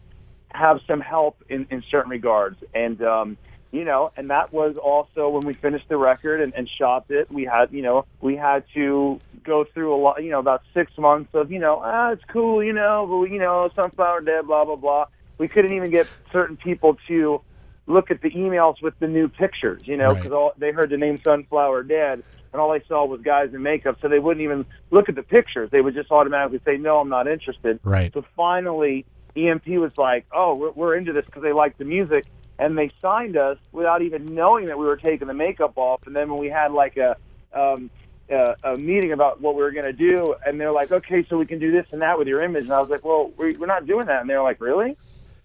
have 0.51 0.81
some 0.87 0.99
help 0.99 1.43
in, 1.47 1.67
in 1.69 1.83
certain 1.89 2.09
regards. 2.09 2.57
And, 2.73 3.01
um, 3.03 3.37
you 3.71 3.85
know, 3.85 4.11
and 4.17 4.31
that 4.31 4.51
was 4.51 4.77
also 4.77 5.29
when 5.29 5.45
we 5.45 5.53
finished 5.53 5.87
the 5.89 5.97
record 5.97 6.41
and, 6.41 6.53
and 6.55 6.67
shopped 6.67 7.11
it. 7.11 7.31
We 7.31 7.45
had, 7.45 7.71
you 7.71 7.83
know, 7.83 8.05
we 8.19 8.35
had 8.35 8.63
to 8.73 9.19
go 9.43 9.63
through 9.63 9.93
a 9.93 9.97
lot, 9.97 10.23
you 10.23 10.31
know, 10.31 10.39
about 10.39 10.63
six 10.73 10.97
months 10.97 11.29
of, 11.35 11.51
you 11.51 11.59
know, 11.59 11.81
ah, 11.83 12.11
it's 12.11 12.23
cool, 12.25 12.63
you 12.63 12.73
know, 12.73 13.05
but, 13.07 13.31
you 13.31 13.37
know, 13.39 13.69
Sunflower 13.75 14.21
Dead, 14.21 14.47
blah, 14.47 14.65
blah, 14.65 14.75
blah. 14.75 15.05
We 15.37 15.47
couldn't 15.47 15.73
even 15.73 15.91
get 15.91 16.07
certain 16.31 16.57
people 16.57 16.97
to 17.07 17.41
look 17.85 18.11
at 18.11 18.21
the 18.21 18.31
emails 18.31 18.81
with 18.81 18.97
the 18.99 19.07
new 19.07 19.27
pictures, 19.27 19.81
you 19.85 19.97
know, 19.97 20.13
Right. 20.13 20.23
because 20.23 20.53
they 20.57 20.71
heard 20.71 20.89
the 20.89 20.97
name 20.97 21.19
Sunflower 21.23 21.83
Dead 21.83 22.23
and 22.51 22.61
all 22.61 22.71
they 22.71 22.83
saw 22.87 23.05
was 23.05 23.21
guys 23.21 23.53
in 23.53 23.61
makeup, 23.61 23.97
so 24.01 24.07
they 24.07 24.19
wouldn't 24.19 24.43
even 24.43 24.65
look 24.91 25.09
at 25.09 25.15
the 25.15 25.23
pictures. 25.23 25.69
They 25.71 25.81
would 25.81 25.93
just 25.93 26.11
automatically 26.11 26.59
say, 26.65 26.77
no, 26.77 26.99
I'm 26.99 27.09
not 27.09 27.27
interested. 27.27 27.79
Right. 27.83 28.13
So 28.13 28.25
finally, 28.35 29.05
EMP 29.35 29.67
was 29.67 29.91
like, 29.97 30.25
"Oh, 30.31 30.55
we're, 30.55 30.71
we're 30.71 30.95
into 30.95 31.13
this 31.13 31.25
because 31.25 31.43
they 31.43 31.53
like 31.53 31.77
the 31.77 31.85
music." 31.85 32.25
and 32.59 32.77
they 32.77 32.91
signed 33.01 33.37
us 33.37 33.57
without 33.71 34.01
even 34.01 34.25
knowing 34.25 34.65
that 34.65 34.77
we 34.77 34.85
were 34.85 34.97
taking 34.97 35.27
the 35.27 35.33
makeup 35.33 35.77
off. 35.77 36.05
And 36.05 36.15
then 36.15 36.29
when 36.29 36.39
we 36.39 36.49
had 36.49 36.73
like 36.73 36.97
a 36.97 37.15
um, 37.53 37.89
a, 38.29 38.55
a 38.63 38.77
meeting 38.77 39.11
about 39.11 39.41
what 39.41 39.55
we 39.55 39.63
were 39.63 39.71
going 39.71 39.85
to 39.85 39.93
do, 39.93 40.35
and 40.45 40.59
they're 40.59 40.71
like, 40.71 40.91
"Okay, 40.91 41.25
so 41.27 41.37
we 41.37 41.45
can 41.45 41.57
do 41.57 41.71
this 41.71 41.87
and 41.91 42.01
that 42.01 42.19
with 42.19 42.27
your 42.27 42.43
image." 42.43 42.65
And 42.65 42.73
I 42.73 42.79
was 42.79 42.89
like, 42.89 43.03
"Well, 43.03 43.31
we, 43.37 43.55
we're 43.55 43.65
not 43.65 43.87
doing 43.87 44.05
that." 44.05 44.21
And 44.21 44.29
they're 44.29 44.43
like, 44.43 44.61
"Really?" 44.61 44.97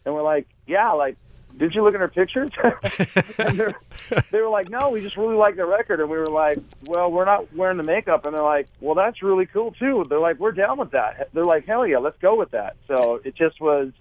And 0.05 0.15
we're 0.15 0.23
like, 0.23 0.47
"Yeah, 0.67 0.91
like." 0.93 1.17
Did 1.57 1.75
you 1.75 1.85
look 1.85 1.95
at 1.95 2.01
her 2.01 2.09
pictures? 2.09 2.51
and 3.39 3.59
they're- 3.59 3.75
they 4.31 4.41
were 4.41 4.49
like, 4.49 4.69
"No, 4.71 4.91
we 4.91 5.01
just 5.01 5.17
really 5.17 5.37
like 5.37 5.57
the 5.57 5.65
record." 5.65 6.01
And 6.01 6.11
we 6.11 6.17
were 6.19 6.27
like, 6.27 6.59
"Well, 6.87 7.11
we're 7.11 7.25
not 7.25 7.53
wearing 7.55 7.77
the 7.77 7.83
makeup." 7.85 8.25
And 8.25 8.35
they're 8.35 8.43
like, 8.43 8.67
"Well, 8.81 8.95
that's 8.95 9.23
really 9.23 9.47
cool 9.47 9.71
too." 9.73 10.05
They're 10.09 10.19
like, 10.19 10.39
"We're 10.39 10.53
down 10.53 10.79
with 10.79 10.91
that." 10.93 11.29
They're 11.33 11.45
like, 11.45 11.65
"Hell 11.67 11.87
yeah, 11.87 11.99
let's 11.99 12.19
go 12.19 12.35
with 12.37 12.51
that." 12.51 12.77
So 12.89 13.21
it 13.25 13.35
just 13.37 13.61
was 13.61 13.93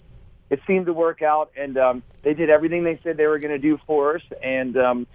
it 0.49 0.59
seemed 0.67 0.87
to 0.87 0.93
work 0.93 1.21
out, 1.21 1.51
and 1.57 1.77
um, 1.77 2.03
they 2.23 2.33
did 2.33 2.49
everything 2.49 2.83
they 2.83 2.99
said 3.03 3.17
they 3.17 3.27
were 3.27 3.39
going 3.39 3.53
to 3.53 3.59
do 3.59 3.79
for 3.87 4.15
us, 4.17 4.21
and 4.43 4.75
um, 4.77 5.07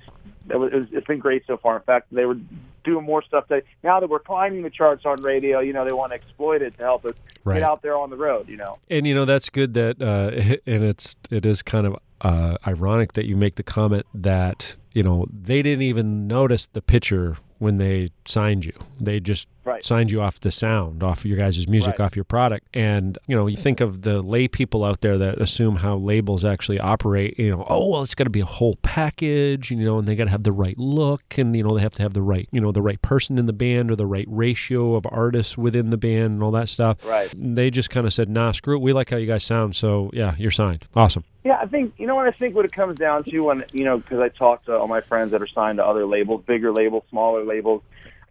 it 0.50 0.56
was, 0.56 0.72
it 0.72 0.76
was, 0.76 0.88
it's 0.92 1.06
been 1.06 1.18
great 1.18 1.44
so 1.46 1.56
far. 1.56 1.76
In 1.76 1.82
fact, 1.82 2.06
they 2.10 2.24
were 2.24 2.38
doing 2.84 3.04
more 3.04 3.22
stuff. 3.22 3.46
That 3.48 3.64
now 3.84 4.00
that 4.00 4.08
we're 4.08 4.18
climbing 4.20 4.62
the 4.62 4.70
charts 4.70 5.04
on 5.04 5.16
radio, 5.22 5.60
you 5.60 5.72
know, 5.72 5.84
they 5.84 5.92
want 5.92 6.10
to 6.12 6.16
exploit 6.16 6.62
it 6.62 6.76
to 6.78 6.82
help 6.82 7.04
us 7.04 7.14
Right. 7.44 7.54
get 7.56 7.62
out 7.62 7.82
there 7.82 7.96
on 7.96 8.10
the 8.10 8.16
road. 8.16 8.48
You 8.48 8.56
know, 8.56 8.78
And 8.90 9.06
you 9.06 9.14
know 9.14 9.24
that's 9.24 9.48
good 9.48 9.74
that, 9.74 10.02
uh, 10.02 10.30
and 10.70 10.82
it's 10.84 11.14
it 11.30 11.46
is 11.46 11.62
kind 11.62 11.86
of 11.86 11.96
uh, 12.20 12.56
ironic 12.66 13.12
that 13.14 13.26
you 13.26 13.36
make 13.36 13.56
the 13.56 13.62
comment 13.62 14.06
that 14.14 14.76
you 14.92 15.02
know 15.02 15.26
they 15.30 15.62
didn't 15.62 15.82
even 15.82 16.26
notice 16.26 16.66
the 16.72 16.82
picture 16.82 17.36
when 17.58 17.78
they 17.78 18.08
signed 18.24 18.64
you. 18.64 18.72
They 19.00 19.18
just 19.20 19.48
Right. 19.64 19.84
signed 19.84 20.10
you 20.10 20.22
off 20.22 20.40
the 20.40 20.50
sound, 20.50 21.02
off 21.02 21.26
your 21.26 21.36
guys' 21.36 21.68
music, 21.68 21.98
Right. 21.98 22.06
off 22.06 22.16
your 22.16 22.24
product. 22.24 22.66
And 22.72 23.18
you 23.26 23.36
know, 23.36 23.46
you 23.48 23.56
think 23.56 23.80
of 23.82 24.00
the 24.00 24.22
lay 24.22 24.48
people 24.48 24.82
out 24.82 25.02
there 25.02 25.18
that 25.18 25.38
assume 25.42 25.76
how 25.76 25.96
labels 25.96 26.42
actually 26.42 26.78
operate. 26.80 27.38
You 27.38 27.54
know, 27.56 27.66
oh 27.68 27.88
well, 27.88 28.02
it's 28.02 28.14
got 28.14 28.24
to 28.24 28.30
be 28.30 28.40
a 28.40 28.46
whole 28.46 28.76
package. 28.82 29.70
You 29.70 29.76
know, 29.84 29.98
and 29.98 30.06
they 30.08 30.14
got 30.16 30.24
to 30.24 30.30
have 30.30 30.44
the 30.44 30.52
right 30.52 30.78
look, 30.78 31.36
and 31.36 31.54
you 31.56 31.62
know, 31.62 31.74
they 31.76 31.82
have 31.82 31.92
to 31.92 32.02
have 32.02 32.14
the 32.14 32.22
right, 32.22 32.48
you 32.52 32.60
know, 32.60 32.72
the 32.72 32.80
right 32.80 33.00
person 33.02 33.38
in 33.38 33.46
the 33.46 33.52
band 33.52 33.90
or 33.90 33.96
the 33.96 34.06
right 34.06 34.26
ratio 34.28 34.94
of 34.94 35.06
artists 35.10 35.58
within 35.58 35.90
the 35.90 35.96
band 35.98 36.32
and 36.34 36.42
all 36.42 36.50
that 36.52 36.68
stuff 36.68 36.96
right? 37.04 37.28
they 37.36 37.70
just 37.70 37.90
kind 37.90 38.06
of 38.06 38.14
said, 38.14 38.28
"Nah, 38.30 38.52
screw 38.52 38.76
it. 38.76 38.80
We 38.80 38.92
like 38.92 39.10
how 39.10 39.16
you 39.18 39.26
guys 39.26 39.44
sound, 39.44 39.76
so 39.76 40.10
yeah, 40.14 40.34
you're 40.38 40.50
signed. 40.50 40.86
Awesome." 40.94 41.24
Yeah, 41.44 41.58
I 41.62 41.66
think 41.66 41.94
you 41.98 42.06
know 42.06 42.14
what 42.14 42.26
I 42.26 42.30
think. 42.30 42.54
What 42.54 42.64
it 42.64 42.72
comes 42.72 42.98
down 42.98 43.24
to 43.24 43.40
when 43.40 43.64
you 43.72 43.84
know, 43.84 43.98
because 43.98 44.20
I 44.20 44.28
talked 44.28 44.66
to 44.66 44.77
all 44.78 44.88
my 44.88 45.00
friends 45.02 45.32
that 45.32 45.42
are 45.42 45.48
signed 45.48 45.78
to 45.78 45.84
other 45.84 46.06
labels, 46.06 46.42
bigger 46.46 46.72
labels, 46.72 47.04
smaller 47.10 47.44
labels. 47.44 47.82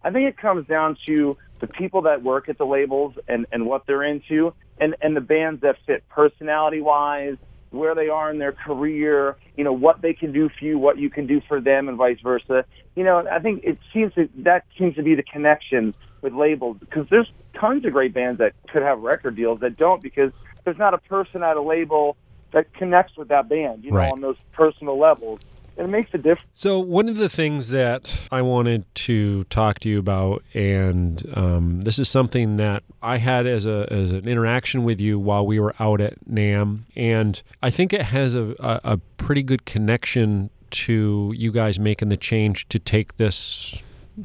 I 0.02 0.10
think 0.10 0.28
it 0.28 0.36
comes 0.36 0.66
down 0.66 0.96
to 1.06 1.36
the 1.60 1.66
people 1.66 2.02
that 2.02 2.22
work 2.22 2.48
at 2.48 2.58
the 2.58 2.64
labels 2.66 3.14
and 3.26 3.46
and 3.52 3.66
what 3.66 3.82
they're 3.86 4.04
into, 4.04 4.54
and 4.78 4.96
and 5.00 5.16
the 5.16 5.20
bands 5.20 5.60
that 5.62 5.76
fit 5.86 6.04
personality 6.08 6.80
wise, 6.80 7.36
where 7.70 7.94
they 7.94 8.08
are 8.08 8.30
in 8.30 8.38
their 8.38 8.52
career, 8.52 9.36
you 9.56 9.64
know, 9.64 9.72
what 9.72 10.00
they 10.00 10.14
can 10.14 10.32
do 10.32 10.48
for 10.48 10.64
you, 10.64 10.78
what 10.78 10.98
you 10.98 11.10
can 11.10 11.26
do 11.26 11.40
for 11.48 11.60
them, 11.60 11.88
and 11.88 11.98
vice 11.98 12.18
versa. 12.22 12.64
You 12.94 13.04
know, 13.04 13.26
I 13.30 13.38
think 13.38 13.62
it 13.64 13.78
seems 13.92 14.14
to, 14.14 14.28
that 14.38 14.64
seems 14.78 14.94
to 14.96 15.02
be 15.02 15.14
the 15.14 15.22
connection 15.22 15.94
with 16.22 16.32
labels 16.32 16.78
because 16.80 17.06
there's 17.10 17.30
tons 17.60 17.84
of 17.84 17.92
great 17.92 18.14
bands 18.14 18.38
that 18.38 18.54
could 18.72 18.82
have 18.82 19.00
record 19.00 19.36
deals 19.36 19.60
that 19.60 19.76
don't 19.76 20.02
because 20.02 20.32
there's 20.64 20.78
not 20.78 20.94
a 20.94 20.98
person 20.98 21.42
at 21.42 21.56
a 21.56 21.62
label 21.62 22.16
that 22.52 22.72
connects 22.74 23.16
with 23.16 23.28
that 23.28 23.48
band, 23.48 23.84
you 23.84 23.92
know, 23.92 23.98
Right. 23.98 24.12
on 24.12 24.20
those 24.20 24.36
personal 24.52 24.98
levels. 24.98 25.40
It 25.78 25.88
makes 25.88 26.10
a 26.12 26.18
difference. 26.18 26.50
So 26.54 26.80
one 26.80 27.08
of 27.08 27.16
the 27.16 27.28
things 27.28 27.68
that 27.68 28.20
I 28.32 28.42
wanted 28.42 28.92
to 28.96 29.44
talk 29.44 29.78
to 29.80 29.88
you 29.88 30.00
about, 30.00 30.42
and 30.52 31.22
um, 31.34 31.82
this 31.82 32.00
is 32.00 32.08
something 32.08 32.56
that 32.56 32.82
I 33.00 33.18
had 33.18 33.46
as 33.46 33.64
a 33.64 33.86
as 33.90 34.12
an 34.12 34.26
interaction 34.26 34.82
with 34.82 35.00
you 35.00 35.20
while 35.20 35.46
we 35.46 35.60
were 35.60 35.74
out 35.78 36.00
at 36.00 36.18
NAMM, 36.28 36.80
and 36.96 37.40
I 37.62 37.70
think 37.70 37.92
it 37.92 38.02
has 38.02 38.34
a, 38.34 38.56
a, 38.58 38.80
a 38.84 38.96
pretty 39.18 39.44
good 39.44 39.66
connection 39.66 40.50
to 40.70 41.32
you 41.36 41.52
guys 41.52 41.78
making 41.78 42.08
the 42.08 42.16
change 42.16 42.68
to 42.68 42.78
take 42.80 43.16
this 43.16 43.80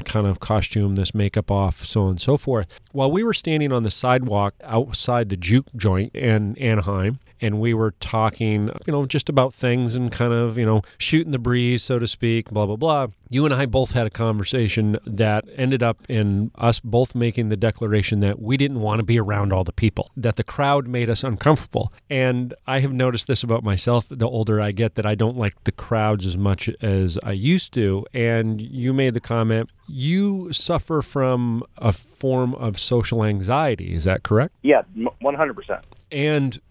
kind 0.05 0.27
of 0.27 0.39
costume, 0.39 0.95
this 0.95 1.13
makeup 1.13 1.51
off, 1.51 1.85
so 1.85 2.03
on 2.03 2.09
and 2.11 2.21
so 2.21 2.37
forth. 2.37 2.79
While 2.91 3.11
we 3.11 3.23
were 3.23 3.33
standing 3.33 3.71
on 3.71 3.83
the 3.83 3.91
sidewalk 3.91 4.55
outside 4.63 5.29
the 5.29 5.37
juke 5.37 5.67
joint 5.75 6.15
in 6.15 6.57
Anaheim, 6.57 7.19
and 7.41 7.59
we 7.59 7.73
were 7.73 7.91
talking, 7.99 8.69
you 8.87 8.93
know, 8.93 9.05
just 9.05 9.27
about 9.27 9.53
things 9.53 9.95
and 9.95 10.11
kind 10.11 10.31
of, 10.31 10.57
you 10.57 10.65
know, 10.65 10.81
shooting 10.97 11.31
the 11.31 11.39
breeze, 11.39 11.83
so 11.83 11.99
to 11.99 12.07
speak, 12.07 12.49
blah, 12.49 12.65
blah, 12.65 12.77
blah. 12.77 13.07
You 13.33 13.45
and 13.45 13.53
I 13.53 13.65
both 13.65 13.93
had 13.93 14.05
a 14.05 14.11
conversation 14.11 14.95
that 15.07 15.45
ended 15.55 15.81
up 15.81 16.07
in 16.07 16.51
us 16.53 16.79
both 16.79 17.15
making 17.15 17.49
the 17.49 17.57
declaration 17.57 18.19
that 18.19 18.39
we 18.39 18.57
didn't 18.57 18.79
want 18.79 18.99
to 18.99 19.03
be 19.03 19.19
around 19.19 19.51
all 19.51 19.63
the 19.63 19.73
people, 19.73 20.11
that 20.15 20.35
the 20.35 20.43
crowd 20.43 20.87
made 20.87 21.09
us 21.09 21.23
uncomfortable. 21.23 21.91
And 22.11 22.53
I 22.67 22.81
have 22.81 22.93
noticed 22.93 23.25
this 23.25 23.41
about 23.41 23.63
myself 23.63 24.05
the 24.07 24.27
older 24.27 24.61
I 24.61 24.71
get 24.71 24.93
that 24.93 25.07
I 25.07 25.15
don't 25.15 25.35
like 25.35 25.63
the 25.63 25.71
crowds 25.71 26.27
as 26.27 26.37
much 26.37 26.69
as 26.79 27.17
I 27.23 27.31
used 27.31 27.73
to. 27.73 28.05
And 28.13 28.61
you 28.61 28.93
made 28.93 29.15
the 29.15 29.19
comment, 29.19 29.71
you 29.87 30.53
suffer 30.53 31.01
from 31.01 31.63
a 31.79 31.91
form 31.91 32.53
of 32.53 32.77
social 32.77 33.23
anxiety. 33.23 33.95
Is 33.95 34.03
that 34.03 34.21
correct? 34.21 34.53
Yeah, 34.61 34.83
100%. 35.23 35.81
and 36.11 36.61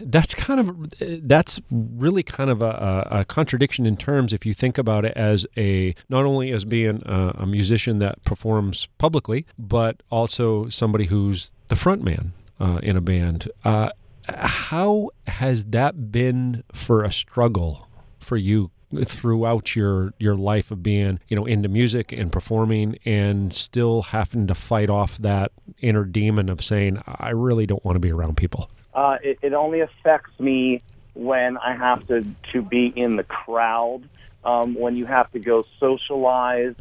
that's 0.00 0.34
kind 0.34 0.60
of 0.60 1.28
that's 1.28 1.60
really 1.70 2.22
kind 2.22 2.50
of 2.50 2.62
a, 2.62 3.08
a, 3.10 3.24
contradiction 3.24 3.86
in 3.86 3.96
terms 3.96 4.32
if 4.32 4.46
you 4.46 4.54
think 4.54 4.78
about 4.78 5.04
it 5.04 5.12
as 5.16 5.46
a 5.56 5.94
not 6.08 6.24
only 6.24 6.50
as 6.50 6.64
being 6.64 7.02
a, 7.06 7.34
a 7.38 7.46
musician 7.46 7.98
that 7.98 8.22
performs 8.24 8.88
publicly 8.98 9.46
but 9.58 10.02
also 10.10 10.68
somebody 10.68 11.06
who's 11.06 11.52
the 11.68 11.76
front 11.76 12.02
man 12.02 12.32
uh, 12.60 12.80
in 12.82 12.96
a 12.96 13.00
band. 13.00 13.48
Uh, 13.64 13.90
how 14.28 15.10
has 15.26 15.64
that 15.64 16.10
been 16.10 16.64
for 16.72 17.04
a 17.04 17.12
struggle 17.12 17.88
for 18.18 18.36
you 18.36 18.70
throughout 19.04 19.74
your 19.74 20.12
your 20.18 20.36
life 20.36 20.70
of 20.70 20.82
being 20.82 21.18
you 21.28 21.36
know 21.36 21.44
into 21.44 21.68
music 21.68 22.12
and 22.12 22.30
performing 22.32 22.96
and 23.04 23.52
still 23.52 24.02
having 24.02 24.46
to 24.46 24.54
fight 24.54 24.88
off 24.88 25.18
that 25.18 25.52
inner 25.80 26.04
demon 26.04 26.48
of 26.48 26.62
saying 26.62 27.00
I 27.06 27.30
really 27.30 27.66
don't 27.66 27.84
want 27.84 27.96
to 27.96 28.00
be 28.00 28.12
around 28.12 28.36
people 28.36 28.70
Uh, 28.96 29.18
it, 29.22 29.38
it 29.42 29.52
only 29.52 29.80
affects 29.80 30.32
me 30.40 30.80
when 31.12 31.58
I 31.58 31.76
have 31.76 32.06
to, 32.08 32.24
to 32.52 32.62
be 32.62 32.86
in 32.86 33.16
the 33.16 33.24
crowd, 33.24 34.08
um, 34.42 34.74
when 34.74 34.96
you 34.96 35.04
have 35.04 35.30
to 35.32 35.38
go 35.38 35.64
socialize, 35.78 36.74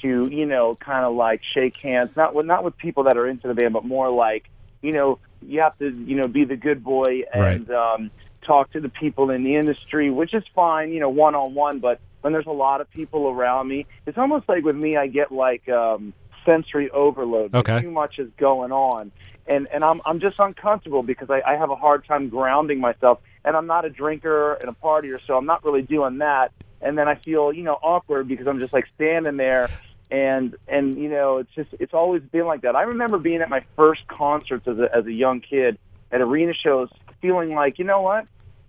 to, 0.00 0.28
you 0.30 0.46
know, 0.46 0.74
kind 0.74 1.04
of 1.04 1.14
like 1.14 1.40
shake 1.44 1.76
hands, 1.76 2.10
not 2.16 2.34
with, 2.34 2.46
not 2.46 2.64
with 2.64 2.76
people 2.76 3.04
that 3.04 3.16
are 3.16 3.28
into 3.28 3.46
the 3.46 3.54
band, 3.54 3.72
but 3.72 3.84
more 3.84 4.10
like, 4.10 4.48
you 4.80 4.90
know, 4.90 5.18
you 5.40 5.60
have 5.60 5.78
to, 5.78 5.90
you 5.90 6.16
know, 6.16 6.24
be 6.24 6.44
the 6.44 6.56
good 6.56 6.82
boy 6.82 7.22
and 7.32 7.70
um, 7.70 8.10
talk 8.42 8.72
to 8.72 8.80
the 8.80 8.88
people 8.88 9.30
in 9.30 9.44
the 9.44 9.54
industry, 9.54 10.10
which 10.10 10.34
is 10.34 10.42
fine, 10.54 10.92
you 10.92 10.98
know, 10.98 11.10
one 11.10 11.34
on 11.34 11.54
one. 11.54 11.78
But 11.78 12.00
when 12.22 12.32
there's 12.32 12.46
a 12.46 12.50
lot 12.50 12.80
of 12.80 12.90
people 12.90 13.28
around 13.28 13.68
me, 13.68 13.86
it's 14.06 14.18
almost 14.18 14.48
like 14.48 14.64
with 14.64 14.76
me, 14.76 14.96
I 14.96 15.06
get 15.06 15.30
like 15.30 15.68
um, 15.68 16.12
sensory 16.44 16.90
overload. 16.90 17.54
Okay. 17.54 17.80
Too 17.82 17.90
much 17.90 18.18
is 18.18 18.30
going 18.36 18.72
on, 18.72 19.12
and 19.46 19.68
and 19.72 19.84
I'm 19.84 20.00
I'm 20.04 20.20
just 20.20 20.38
uncomfortable 20.38 21.02
because 21.02 21.30
I, 21.30 21.42
I 21.46 21.56
have 21.56 21.70
a 21.70 21.76
hard 21.76 22.04
time 22.04 22.28
grounding 22.28 22.80
myself, 22.80 23.20
and 23.44 23.56
I'm 23.56 23.66
not 23.66 23.84
a 23.84 23.90
drinker 23.90 24.54
and 24.54 24.68
a 24.68 24.72
partier, 24.72 25.18
so 25.26 25.36
I'm 25.36 25.46
not 25.46 25.64
really 25.64 25.82
doing 25.82 26.18
that. 26.18 26.52
And 26.80 26.98
then 26.98 27.08
I 27.08 27.14
feel 27.16 27.52
you 27.52 27.62
know 27.62 27.78
awkward 27.82 28.28
because 28.28 28.46
I'm 28.46 28.58
just 28.58 28.72
like 28.72 28.86
standing 28.94 29.36
there 29.36 29.68
and 30.12 30.56
and 30.68 30.98
you 30.98 31.08
know 31.08 31.38
it's 31.38 31.50
just 31.54 31.70
it's 31.80 31.94
always 31.94 32.22
been 32.22 32.44
like 32.44 32.62
that. 32.62 32.76
I 32.76 32.82
remember 32.82 33.18
being 33.18 33.40
at 33.40 33.48
my 33.48 33.64
first 33.76 34.06
concerts 34.06 34.68
as 34.68 34.78
a 34.78 34.94
as 34.94 35.06
a 35.06 35.12
young 35.12 35.40
kid 35.40 35.78
at 36.12 36.20
arena 36.20 36.52
shows, 36.52 36.90
feeling 37.20 37.50
like 37.50 37.78
you 37.78 37.84
know 37.84 38.02
what, 38.02 38.26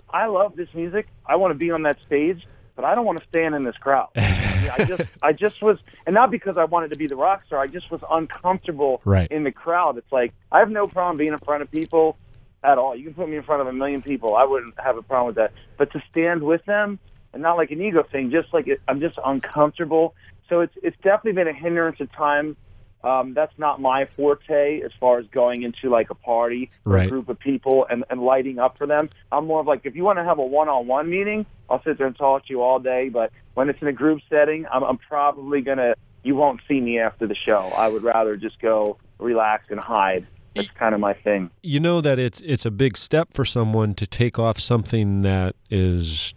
I 0.10 0.27
love 0.27 0.56
this 0.56 0.70
music. 0.74 1.08
I 1.25 1.36
want 1.36 1.51
to 1.51 1.58
be 1.58 1.72
on 1.72 1.84
that 1.84 2.01
stage, 2.01 2.48
but 2.75 2.86
I 2.86 2.96
don't 2.96 3.06
want 3.06 3.20
to 3.20 3.27
stand 3.27 3.56
in 3.56 3.63
this 3.63 3.75
crowd. 3.77 4.10
Yeah, 4.63 4.75
I 4.77 4.84
just 4.86 5.03
I 5.22 5.34
just 5.34 5.62
was, 5.62 5.77
and 6.05 6.13
not 6.13 6.32
because 6.32 6.58
I 6.58 6.65
wanted 6.65 6.91
to 6.91 6.98
be 6.98 7.08
the 7.08 7.15
rock 7.15 7.43
star. 7.46 7.60
I 7.60 7.67
just 7.67 7.89
was 7.91 8.01
uncomfortable 8.10 9.01
Right. 9.05 9.32
in 9.32 9.43
the 9.43 9.51
crowd. 9.51 9.98
It's 9.98 10.12
like 10.12 10.34
I 10.51 10.60
have 10.60 10.70
no 10.70 10.88
problem 10.88 11.17
being 11.17 11.34
in 11.34 11.39
front 11.39 11.62
of 11.62 11.72
people 11.72 12.17
at 12.63 12.77
all. 12.77 12.96
You 12.96 13.03
can 13.05 13.13
put 13.13 13.29
me 13.29 13.36
in 13.38 13.43
front 13.43 13.62
of 13.62 13.67
a 13.67 13.74
million 13.74 14.01
people. 14.01 14.36
I 14.36 14.43
wouldn't 14.46 14.79
have 14.79 14.98
a 14.98 15.01
problem 15.01 15.27
with 15.27 15.36
that. 15.36 15.51
But 15.77 15.91
to 15.93 16.03
stand 16.12 16.43
with 16.43 16.63
them 16.65 17.00
and 17.34 17.41
not 17.41 17.58
like 17.58 17.72
an 17.72 17.82
ego 17.82 18.03
thing, 18.03 18.32
just 18.32 18.53
like 18.53 18.67
it, 18.67 18.82
I'm 18.88 19.00
just 19.00 19.20
uncomfortable. 19.25 20.15
So 20.50 20.62
it's 20.62 20.74
it's 20.84 20.98
definitely 21.03 21.34
been 21.34 21.48
a 21.48 21.53
hindrance 21.53 21.98
at 22.00 22.12
times. 22.13 22.55
Um, 23.04 23.34
that's 23.34 23.54
not 23.58 23.82
my 23.82 24.08
forte 24.16 24.82
as 24.82 24.92
far 25.00 25.20
as 25.20 25.26
going 25.28 25.64
into 25.64 25.90
like 25.90 26.10
a 26.10 26.16
party 26.16 26.72
Right. 26.86 27.06
a 27.06 27.10
group 27.10 27.28
of 27.28 27.38
people 27.38 27.86
and, 27.90 28.06
and 28.10 28.22
lighting 28.22 28.60
up 28.60 28.78
for 28.78 28.88
them. 28.88 29.10
I'm 29.32 29.46
more 29.46 29.60
of 29.60 29.68
like 29.68 29.82
if 29.84 29.96
you 29.96 30.04
want 30.04 30.20
to 30.20 30.24
have 30.24 30.40
a 30.40 30.46
one-on-one 30.46 31.10
meeting, 31.10 31.46
I'll 31.70 31.84
sit 31.84 31.98
there 31.98 32.08
and 32.08 32.16
talk 32.16 32.46
to 32.48 32.54
you 32.54 32.62
all 32.62 32.80
day. 32.80 33.10
But 33.10 33.32
when 33.56 33.70
it's 33.70 33.82
in 33.82 33.88
a 33.88 33.94
group 33.94 34.22
setting, 34.30 34.66
I'm, 34.72 34.84
I'm 34.84 34.98
probably 34.98 35.62
gonna 35.62 35.96
you 36.24 36.36
won't 36.36 36.62
see 36.68 36.80
me 36.80 37.00
after 37.00 37.28
the 37.28 37.36
show. 37.36 37.72
I 37.76 37.90
would 37.90 38.04
rather 38.04 38.36
just 38.36 38.60
go 38.62 38.98
relax 39.20 39.68
and 39.70 39.80
hide. 39.80 40.26
That's 40.56 40.70
kind 40.72 40.94
of 40.94 41.02
my 41.02 41.14
thing. 41.14 41.50
you 41.64 41.80
know 41.80 42.00
that 42.00 42.20
it's 42.20 42.40
it's 42.42 42.66
a 42.66 42.72
big 42.72 42.96
step 42.98 43.34
for 43.34 43.44
someone 43.44 43.96
to 43.96 44.06
take 44.08 44.38
off 44.40 44.60
something 44.60 45.22
that 45.24 45.56
is 45.70 46.34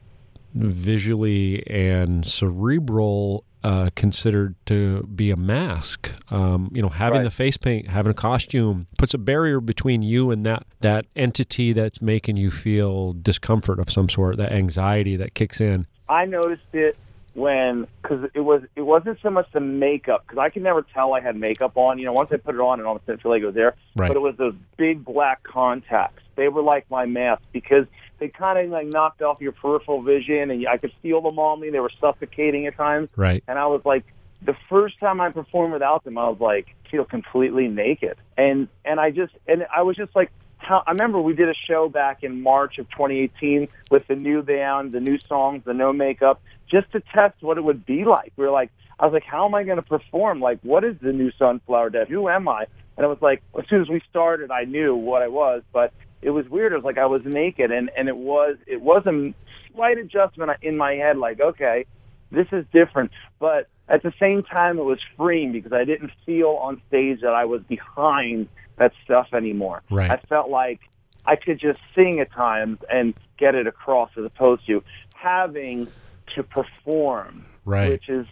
visually 0.54 1.66
and 1.68 2.26
cerebral 2.26 3.44
uh, 3.66 3.90
considered 3.96 4.54
to 4.64 5.02
be 5.14 5.32
a 5.32 5.36
mask. 5.36 6.12
Um, 6.30 6.70
you 6.72 6.80
know, 6.80 6.88
having 6.88 7.18
Right. 7.18 7.24
the 7.24 7.32
face 7.32 7.56
paint, 7.56 7.88
having 7.88 8.10
a 8.12 8.14
costume 8.14 8.86
puts 8.96 9.12
a 9.12 9.18
barrier 9.18 9.60
between 9.60 10.02
you 10.02 10.30
and 10.30 10.46
that 10.46 10.62
that 10.82 11.06
entity 11.16 11.72
that's 11.72 12.00
making 12.00 12.36
you 12.36 12.52
feel 12.52 13.12
discomfort 13.12 13.80
of 13.80 13.90
some 13.90 14.08
sort, 14.08 14.36
that 14.36 14.52
anxiety 14.52 15.16
that 15.16 15.34
kicks 15.34 15.60
in. 15.60 15.86
I 16.08 16.26
noticed 16.26 16.72
it 16.72 16.96
when 17.34 17.88
because 18.02 18.30
it 18.34 18.40
was 18.40 18.62
it 18.76 18.82
wasn't 18.82 19.18
so 19.20 19.30
much 19.30 19.50
the 19.52 19.58
makeup 19.60 20.22
because 20.24 20.38
I 20.38 20.48
could 20.48 20.62
never 20.62 20.82
tell 20.82 21.14
I 21.14 21.20
had 21.20 21.34
makeup 21.34 21.76
on. 21.76 21.98
You 21.98 22.06
know, 22.06 22.12
once 22.12 22.30
I 22.30 22.36
put 22.36 22.54
it 22.54 22.60
on, 22.60 22.78
and 22.78 22.86
almost 22.86 23.06
didn't 23.06 23.22
feel 23.22 23.32
like 23.32 23.42
it 23.42 23.46
was 23.46 23.54
there. 23.56 23.74
Right. 23.96 24.06
But 24.06 24.16
it 24.16 24.20
was 24.20 24.36
those 24.36 24.54
big 24.76 25.04
black 25.04 25.42
contacts. 25.42 26.22
They 26.36 26.48
were 26.48 26.62
like 26.62 26.90
my 26.90 27.06
mask 27.06 27.42
because 27.52 27.86
they 28.18 28.28
kind 28.28 28.58
of 28.58 28.70
like 28.70 28.86
knocked 28.86 29.22
off 29.22 29.40
your 29.40 29.52
peripheral 29.52 30.00
vision, 30.02 30.50
and 30.50 30.66
I 30.68 30.76
could 30.76 30.92
feel 31.02 31.20
them 31.20 31.38
on 31.38 31.60
me. 31.60 31.70
They 31.70 31.80
were 31.80 31.92
suffocating 32.00 32.66
at 32.66 32.76
times, 32.76 33.08
Right. 33.16 33.42
and 33.48 33.58
I 33.58 33.66
was 33.66 33.82
like, 33.84 34.04
the 34.42 34.56
first 34.68 35.00
time 35.00 35.20
I 35.20 35.30
performed 35.30 35.72
without 35.72 36.04
them, 36.04 36.18
I 36.18 36.28
was 36.28 36.40
like, 36.40 36.66
feel 36.90 37.04
completely 37.04 37.68
naked, 37.68 38.16
and 38.36 38.68
and 38.84 39.00
I 39.00 39.10
just 39.10 39.32
and 39.48 39.66
I 39.74 39.82
was 39.82 39.96
just 39.96 40.14
like. 40.14 40.30
How, 40.58 40.82
I 40.86 40.92
remember 40.92 41.20
we 41.20 41.34
did 41.34 41.50
a 41.50 41.54
show 41.54 41.90
back 41.90 42.24
in 42.24 42.40
March 42.42 42.78
of 42.78 42.88
2018 42.90 43.68
with 43.90 44.06
the 44.08 44.16
new 44.16 44.42
band, 44.42 44.90
the 44.90 45.00
new 45.00 45.18
songs, 45.18 45.62
the 45.64 45.74
no 45.74 45.92
makeup, 45.92 46.40
just 46.66 46.90
to 46.92 47.00
test 47.00 47.34
what 47.42 47.58
it 47.58 47.60
would 47.62 47.84
be 47.84 48.04
like. 48.04 48.32
We 48.36 48.46
were 48.46 48.50
like, 48.50 48.70
I 48.98 49.04
was 49.04 49.12
like, 49.12 49.22
how 49.24 49.44
am 49.44 49.54
I 49.54 49.64
going 49.64 49.76
to 49.76 49.82
perform? 49.82 50.40
Like, 50.40 50.58
what 50.62 50.82
is 50.82 50.96
the 51.00 51.12
new 51.12 51.30
Sunflower 51.38 51.90
Dead? 51.90 52.08
Who 52.08 52.30
am 52.30 52.48
I? 52.48 52.64
And 52.96 53.04
it 53.04 53.06
was 53.06 53.20
like, 53.20 53.42
as 53.56 53.68
soon 53.68 53.82
as 53.82 53.90
we 53.90 54.00
started, 54.08 54.50
I 54.50 54.64
knew 54.64 54.96
what 54.96 55.20
I 55.20 55.28
was, 55.28 55.62
but 55.74 55.92
it 56.22 56.30
was 56.30 56.48
weird. 56.48 56.72
It 56.72 56.76
was 56.76 56.84
like 56.84 56.98
I 56.98 57.06
was 57.06 57.24
naked, 57.24 57.70
and 57.70 57.90
and 57.96 58.08
it 58.08 58.16
was 58.16 58.56
it 58.66 58.80
was 58.80 59.06
a 59.06 59.34
slight 59.74 59.98
adjustment 59.98 60.50
in 60.62 60.76
my 60.76 60.94
head. 60.94 61.18
Like, 61.18 61.40
okay, 61.40 61.86
this 62.30 62.46
is 62.52 62.64
different, 62.72 63.12
but 63.38 63.68
at 63.88 64.02
the 64.02 64.12
same 64.18 64.42
time, 64.42 64.78
it 64.78 64.84
was 64.84 64.98
freeing 65.16 65.52
because 65.52 65.72
I 65.72 65.84
didn't 65.84 66.10
feel 66.24 66.58
on 66.60 66.82
stage 66.88 67.20
that 67.20 67.34
I 67.34 67.44
was 67.44 67.62
behind 67.62 68.48
that 68.76 68.92
stuff 69.04 69.28
anymore. 69.32 69.82
Right. 69.90 70.10
I 70.10 70.16
felt 70.28 70.50
like 70.50 70.80
I 71.24 71.36
could 71.36 71.58
just 71.58 71.78
sing 71.94 72.20
at 72.20 72.32
times 72.32 72.78
and 72.90 73.14
get 73.36 73.54
it 73.54 73.66
across 73.66 74.10
as 74.16 74.24
opposed 74.24 74.66
to 74.66 74.82
having 75.14 75.88
to 76.34 76.42
perform, 76.42 77.46
Right. 77.64 77.90
which 77.90 78.08
is 78.08 78.26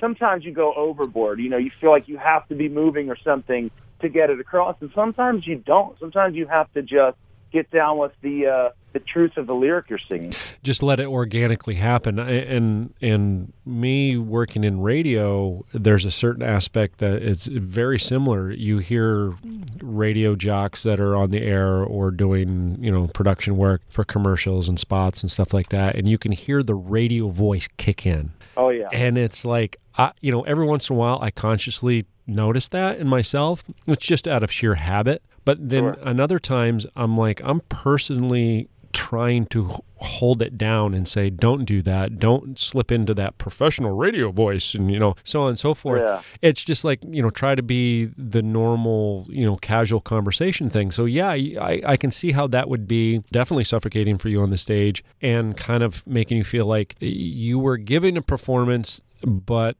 sometimes 0.00 0.44
you 0.44 0.52
go 0.52 0.72
overboard. 0.74 1.38
You 1.40 1.50
know, 1.50 1.58
you 1.58 1.70
feel 1.80 1.90
like 1.90 2.08
you 2.08 2.16
have 2.16 2.48
to 2.48 2.54
be 2.54 2.68
moving 2.68 3.10
or 3.10 3.16
something 3.16 3.70
to 4.00 4.08
get 4.08 4.30
it 4.30 4.40
across, 4.40 4.76
and 4.80 4.90
sometimes 4.94 5.46
you 5.46 5.56
don't. 5.56 5.98
Sometimes 5.98 6.34
you 6.34 6.46
have 6.46 6.72
to 6.72 6.82
just 6.82 7.16
get 7.54 7.70
down 7.70 7.96
with 7.96 8.12
the 8.20 8.46
uh, 8.46 8.70
the 8.92 8.98
truth 9.00 9.36
of 9.38 9.46
the 9.46 9.54
lyric 9.54 9.88
you're 9.88 9.98
singing. 9.98 10.32
just 10.62 10.82
let 10.82 11.00
it 11.00 11.06
organically 11.06 11.76
happen. 11.76 12.18
I- 12.18 12.30
and 12.32 12.92
and 13.00 13.52
me 13.64 14.16
working 14.18 14.62
in 14.64 14.80
radio 14.82 15.64
there's 15.72 16.04
a 16.04 16.10
certain 16.10 16.42
aspect 16.42 16.98
that 16.98 17.22
is 17.22 17.46
very 17.46 17.98
similar. 17.98 18.50
You 18.50 18.78
hear 18.78 19.34
radio 19.82 20.34
jocks 20.36 20.82
that 20.82 21.00
are 21.00 21.16
on 21.16 21.30
the 21.30 21.42
air 21.42 21.82
or 21.82 22.10
doing 22.10 22.76
you 22.80 22.90
know 22.92 23.06
production 23.08 23.56
work 23.56 23.82
for 23.88 24.04
commercials 24.04 24.68
and 24.68 24.78
spots 24.78 25.22
and 25.22 25.30
stuff 25.30 25.52
like 25.54 25.70
that 25.70 25.94
and 25.96 26.08
you 26.08 26.18
can 26.18 26.32
hear 26.32 26.62
the 26.62 26.74
radio 26.74 27.28
voice 27.28 27.68
kick 27.76 28.04
in. 28.06 28.32
Oh 28.56 28.68
yeah, 28.68 28.88
and 28.92 29.16
it's 29.18 29.44
like 29.44 29.78
I, 29.98 30.12
you 30.20 30.30
know 30.30 30.42
every 30.42 30.66
once 30.66 30.88
in 30.90 30.96
a 30.96 30.98
while 30.98 31.18
i 31.22 31.30
consciously 31.30 32.04
notice 32.26 32.68
that 32.68 32.98
in 32.98 33.06
myself 33.06 33.64
it's 33.86 34.06
just 34.06 34.26
out 34.26 34.42
of 34.42 34.50
sheer 34.50 34.74
habit 34.76 35.22
but 35.44 35.68
then 35.70 35.82
Sure. 35.84 35.96
another 36.02 36.38
times 36.38 36.86
i'm 36.96 37.16
like 37.16 37.40
i'm 37.44 37.60
personally 37.68 38.68
trying 38.94 39.44
to 39.46 39.82
hold 39.96 40.40
it 40.40 40.56
down 40.56 40.94
and 40.94 41.08
say 41.08 41.28
don't 41.28 41.64
do 41.64 41.82
that 41.82 42.18
don't 42.20 42.58
slip 42.58 42.92
into 42.92 43.12
that 43.12 43.36
professional 43.38 43.90
radio 43.96 44.30
voice 44.30 44.72
and 44.72 44.90
you 44.90 44.98
know 45.00 45.16
so 45.24 45.42
on 45.42 45.48
and 45.50 45.58
so 45.58 45.74
forth 45.74 46.00
Yeah. 46.00 46.22
it's 46.42 46.62
just 46.62 46.84
like 46.84 47.00
you 47.08 47.20
know 47.20 47.30
try 47.30 47.56
to 47.56 47.62
be 47.62 48.04
the 48.16 48.40
normal 48.40 49.26
you 49.28 49.44
know 49.44 49.56
casual 49.56 50.00
conversation 50.00 50.70
thing 50.70 50.92
so 50.92 51.06
yeah 51.06 51.28
I, 51.30 51.82
I 51.84 51.96
can 51.96 52.10
see 52.12 52.30
how 52.32 52.46
that 52.48 52.68
would 52.68 52.86
be 52.86 53.18
definitely 53.32 53.64
suffocating 53.64 54.16
for 54.16 54.28
you 54.28 54.40
on 54.42 54.50
the 54.50 54.58
stage 54.58 55.02
and 55.20 55.56
kind 55.56 55.82
of 55.82 56.06
making 56.06 56.38
you 56.38 56.44
feel 56.44 56.66
like 56.66 56.94
you 57.00 57.58
were 57.58 57.76
giving 57.78 58.16
a 58.16 58.22
performance 58.22 59.00
but 59.26 59.76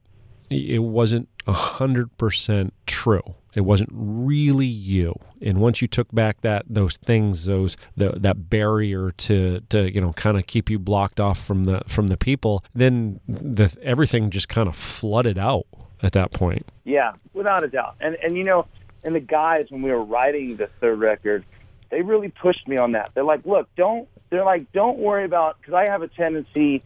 it 0.49 0.83
wasn't 0.83 1.29
a 1.47 1.53
hundred 1.53 2.15
percent 2.17 2.73
true 2.85 3.35
it 3.53 3.61
wasn't 3.61 3.89
really 3.91 4.65
you 4.65 5.13
and 5.41 5.59
once 5.59 5.81
you 5.81 5.87
took 5.87 6.11
back 6.13 6.41
that 6.41 6.65
those 6.67 6.97
things 6.97 7.45
those 7.45 7.77
the, 7.95 8.09
that 8.11 8.49
barrier 8.49 9.11
to 9.11 9.61
to 9.69 9.91
you 9.93 10.01
know 10.01 10.11
kind 10.13 10.37
of 10.37 10.47
keep 10.47 10.69
you 10.69 10.79
blocked 10.79 11.19
off 11.19 11.43
from 11.43 11.65
the 11.65 11.81
from 11.87 12.07
the 12.07 12.17
people 12.17 12.63
then 12.73 13.19
the 13.27 13.75
everything 13.81 14.29
just 14.29 14.49
kind 14.49 14.67
of 14.67 14.75
flooded 14.75 15.37
out 15.37 15.65
at 16.01 16.13
that 16.13 16.31
point 16.31 16.65
Yeah, 16.83 17.13
without 17.33 17.63
a 17.63 17.67
doubt. 17.67 17.95
And 17.99 18.15
and 18.23 18.37
you 18.37 18.43
know, 18.43 18.67
and 19.03 19.15
the 19.15 19.19
guys 19.19 19.67
when 19.69 19.81
we 19.81 19.91
were 19.91 20.03
writing 20.03 20.57
the 20.57 20.69
third 20.79 20.99
record, 20.99 21.43
they 21.89 22.01
really 22.01 22.29
pushed 22.29 22.67
me 22.67 22.77
on 22.77 22.93
that. 22.93 23.11
They're 23.13 23.23
like, 23.23 23.45
look, 23.45 23.67
don't. 23.75 24.07
They're 24.29 24.45
like, 24.45 24.71
don't 24.71 24.97
worry 24.99 25.25
about 25.25 25.57
because 25.59 25.73
I 25.73 25.89
have 25.89 26.01
a 26.01 26.07
tendency 26.07 26.83